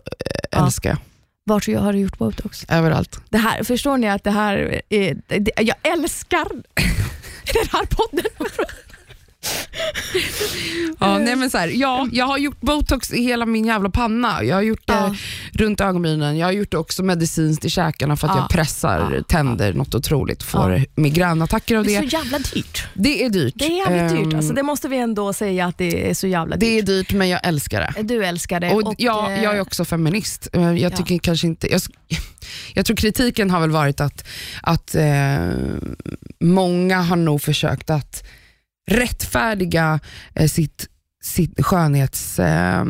[0.52, 0.66] Ja.
[0.66, 0.98] älskar jag.
[1.46, 2.66] Vart har du gjort botox?
[2.70, 3.20] Överallt.
[3.30, 6.46] Det här, förstår ni att det här är, det, jag älskar
[7.54, 8.26] den här podden.
[11.00, 14.44] Ja, nej, men så här, ja, jag har gjort botox i hela min jävla panna.
[14.44, 15.16] Jag har gjort det Ja.
[15.54, 16.38] runt ögonbrynen.
[16.38, 18.42] Jag har gjort det också medicinskt i käkarna för att Ja.
[18.42, 19.24] jag pressar Ja.
[19.24, 20.44] tänder något otroligt.
[20.44, 20.86] Får Ja.
[20.96, 22.10] migränattacker av Det är det.
[22.10, 22.88] så jävla dyrt.
[22.94, 23.54] Det är dyrt.
[23.58, 24.34] Det är jävligt dyrt.
[24.34, 26.86] Ehm, Alltså, det måste vi ändå säga att det är så jävla Det är dyrt.
[27.10, 28.04] dyrt men jag älskar det.
[28.04, 28.72] Du älskar det.
[28.72, 30.48] Och jag, eh, jag är också feminist.
[30.54, 31.72] Eh, Jag tycker kanske inte...
[31.72, 31.82] Jag,
[32.74, 34.26] jag tror kritiken har väl varit att,
[34.62, 35.50] att eh,
[36.40, 38.24] många har nog försökt att
[38.92, 40.00] rättfärdiga
[40.36, 40.93] eh, sitt, sitt
[41.58, 42.86] skönhetshets, eh,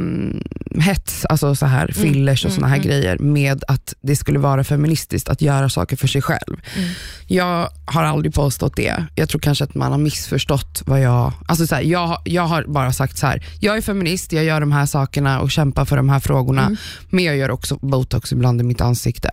[0.82, 2.88] hets, alltså så här fillers och mm, såna här mm.
[2.88, 6.60] grejer med att det skulle vara feministiskt att göra saker för sig själv.
[6.76, 6.90] Mm.
[7.28, 9.06] Jag har aldrig påstått det.
[9.16, 11.32] Jag tror kanske att man har missförstått vad jag...
[11.46, 13.46] Alltså så här, jag, jag har bara sagt så här.
[13.60, 16.78] jag är feminist, jag gör de här sakerna och kämpar för de här frågorna, Mm.
[17.10, 19.30] men jag gör också botox ibland i mitt ansikte.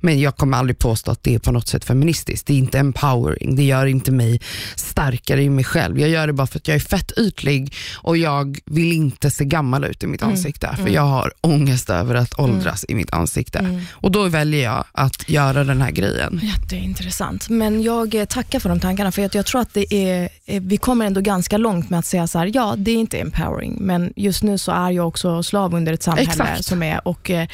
[0.00, 2.46] Men jag kommer aldrig påstå att det är på något sätt feministiskt.
[2.46, 4.40] Det är inte empowering, det gör inte mig
[4.76, 6.00] starkare i mig själv.
[6.00, 9.44] Jag gör det bara för att jag är fett ytlig och jag vill inte se
[9.44, 10.32] gammal ut i mitt Mm.
[10.34, 10.94] ansikte, för Mm.
[10.94, 13.58] jag har ångest över att åldras i mitt ansikte.
[13.58, 13.80] Mm.
[13.90, 16.40] Och då väljer jag att göra den här grejen.
[16.42, 17.48] Jätteintressant.
[17.48, 20.62] Men jag eh, tackar för de tankarna, för att jag tror att det är, eh,
[20.62, 23.76] vi kommer ändå ganska långt med att säga så här, ja, det är inte empowering,
[23.80, 26.64] men just nu så är jag också slav under ett samhälle Exakt.
[26.64, 27.48] som är, och eh,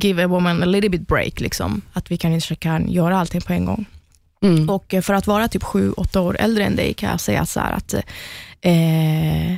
[0.00, 1.82] give a woman a little bit break, liksom.
[1.92, 3.84] att vi kan inte kan göra allting på en gång.
[4.42, 4.70] Mm.
[4.70, 7.60] Och för att vara typ sju, åtta år äldre än dig kan jag säga så
[7.60, 7.94] att
[8.60, 9.54] eh,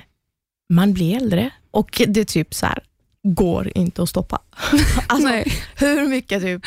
[0.71, 2.83] man blir äldre och det typ så här,
[3.23, 4.39] går inte att stoppa.
[5.07, 6.62] alltså, hur mycket typ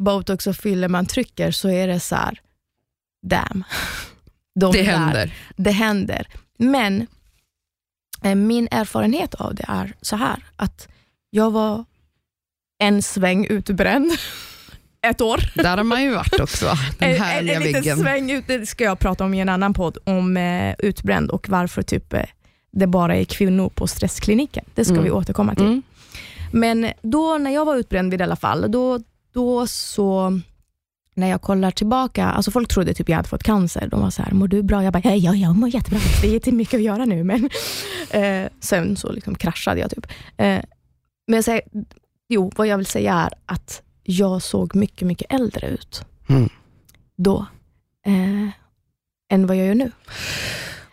[0.00, 2.40] botox och filler man trycker så är det så här,
[3.26, 3.64] damn.
[4.60, 5.34] De Det där, händer.
[5.56, 6.26] Det händer.
[6.58, 7.06] Men
[8.22, 10.88] eh, min erfarenhet av det är så här, att
[11.30, 11.84] jag var
[12.82, 14.12] en sväng utbränd
[15.06, 15.40] ett år.
[15.54, 16.66] Där har man ju varit också,
[16.98, 17.98] den En- härliga en, en liten väggen.
[17.98, 21.48] sväng ut, det ska jag prata om i en annan podd, om eh, utbränd och
[21.48, 22.24] varför typ eh,
[22.70, 24.64] det bara är kvinnor på stresskliniken.
[24.74, 25.04] Det ska Mm.
[25.04, 25.64] vi återkomma till.
[25.64, 25.82] Mm.
[26.52, 29.00] Men då när jag var utbränd vid i alla fall, då,
[29.32, 30.40] då så
[31.14, 33.88] när jag kollar tillbaka, alltså folk trodde typ jag hade fått cancer.
[33.90, 34.84] De var så här, mår du bra?
[34.84, 36.00] Jag bara, ja, ja jag mår jättebra.
[36.22, 37.24] Det är inte mycket att göra nu.
[37.24, 37.50] Men,
[38.10, 39.90] eh, sen så liksom kraschade jag.
[39.90, 40.06] typ.
[40.36, 40.58] Eh,
[41.26, 41.62] men säger,
[42.28, 46.48] jo, vad jag vill säga är att jag såg mycket, mycket äldre ut Mm.
[47.16, 47.46] då,
[48.06, 48.48] eh,
[49.32, 49.90] än vad jag gör nu.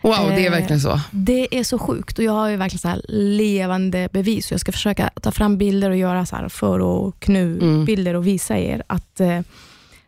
[0.00, 1.00] Wow, det är Eh, verkligen så.
[1.10, 4.50] Det är så sjukt och jag har ju verkligen så levande bevis.
[4.50, 8.58] Jag ska försöka ta fram bilder och göra så här för och knu-bilder och visa
[8.58, 9.40] er att eh,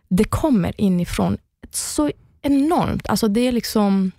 [0.09, 1.37] det kommer inifrån
[1.71, 2.11] så
[2.41, 4.11] enormt, alltså det är liksom,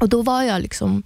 [0.00, 1.02] och då var jag liksom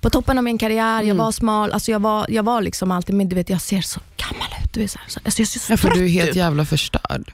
[0.00, 1.16] på toppen av min karriär, jag Mm.
[1.16, 4.00] var smal, alltså jag var, jag var liksom alltid, men du vet jag ser så
[4.16, 4.72] gammal ut.
[4.72, 6.36] Du vet, så här, alltså jag ser så Ja, för du är helt ut.
[6.36, 7.32] jävla förstörd.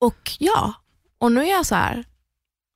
[0.00, 0.72] Och ja,
[1.18, 2.04] och nu är jag så här,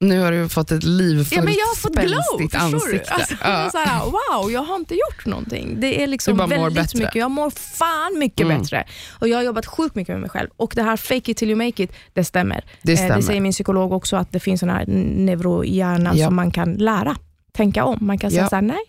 [0.01, 3.12] Nu har du fått ett livfullt, Ja, men jag har fått glow, ansikte.
[3.14, 3.68] Alltså, Ja.
[3.72, 5.76] så här, wow, jag har inte gjort någonting.
[5.80, 6.99] Det är liksom Du bara mår väldigt bättre.
[6.99, 7.14] mycket.
[7.14, 8.59] Jag mår fan mycket Mm.
[8.59, 8.84] bättre.
[9.11, 10.49] Och Jag har jobbat sjukt mycket med mig själv.
[10.57, 12.64] Och det här fake it till you make it, det stämmer.
[12.82, 13.16] Det Eh, stämmer.
[13.16, 16.26] det säger min psykolog också, att det finns sån här neurohjärna Ja.
[16.26, 17.16] som man kan lära.
[17.53, 17.99] Tänka om.
[18.01, 18.49] Man kan säga Ja.
[18.49, 18.82] så här, nej,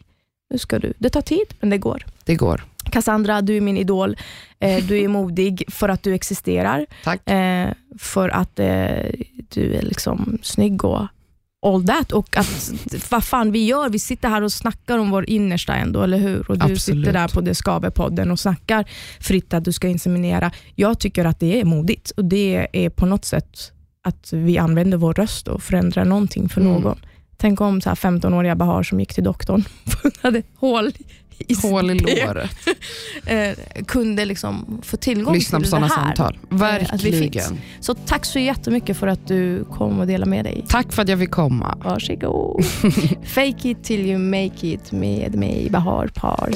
[0.50, 0.94] nu ska du.
[0.98, 2.06] Det tar tid, men det går.
[2.26, 2.64] Det går.
[2.92, 4.18] Cassandra, du är min idol.
[4.60, 6.86] Eh, du är modig för att du existerar.
[7.04, 7.30] Tack.
[7.30, 8.60] Eh, för att
[9.50, 11.08] du är liksom snygg och
[11.66, 12.12] all that.
[12.12, 12.72] Och att
[13.12, 16.52] vad fan vi gör, vi sitter här och snackar om vår innersta ändå, eller hur?
[16.52, 16.82] Och du Absolut.
[16.82, 18.90] sitter där på Det Skaver-podden och snackar
[19.20, 20.52] fritt att du ska inseminera.
[20.76, 23.72] Jag tycker att det är modigt och det är på något sätt
[24.04, 26.74] att vi använder vår röst och förändrar någonting för Mm.
[26.74, 27.00] någon.
[27.38, 29.64] Tänk om så här 15-åriga Bahar som gick till doktorn,
[30.22, 30.92] hade hål
[31.62, 32.50] Hål i låret.
[33.26, 36.06] eh, kunde liksom få tillgång Lyssna på till sådana det här.
[36.16, 36.40] samtal.
[36.52, 36.58] Eh.
[36.58, 37.60] Verkligen.
[37.80, 40.66] Så tack så jättemycket för att du kom och delade med dig.
[40.70, 41.78] Tack för att jag fick komma.
[41.84, 42.66] Varsågod.
[43.24, 46.56] Fake it till you make it med mig, Bahar Pars.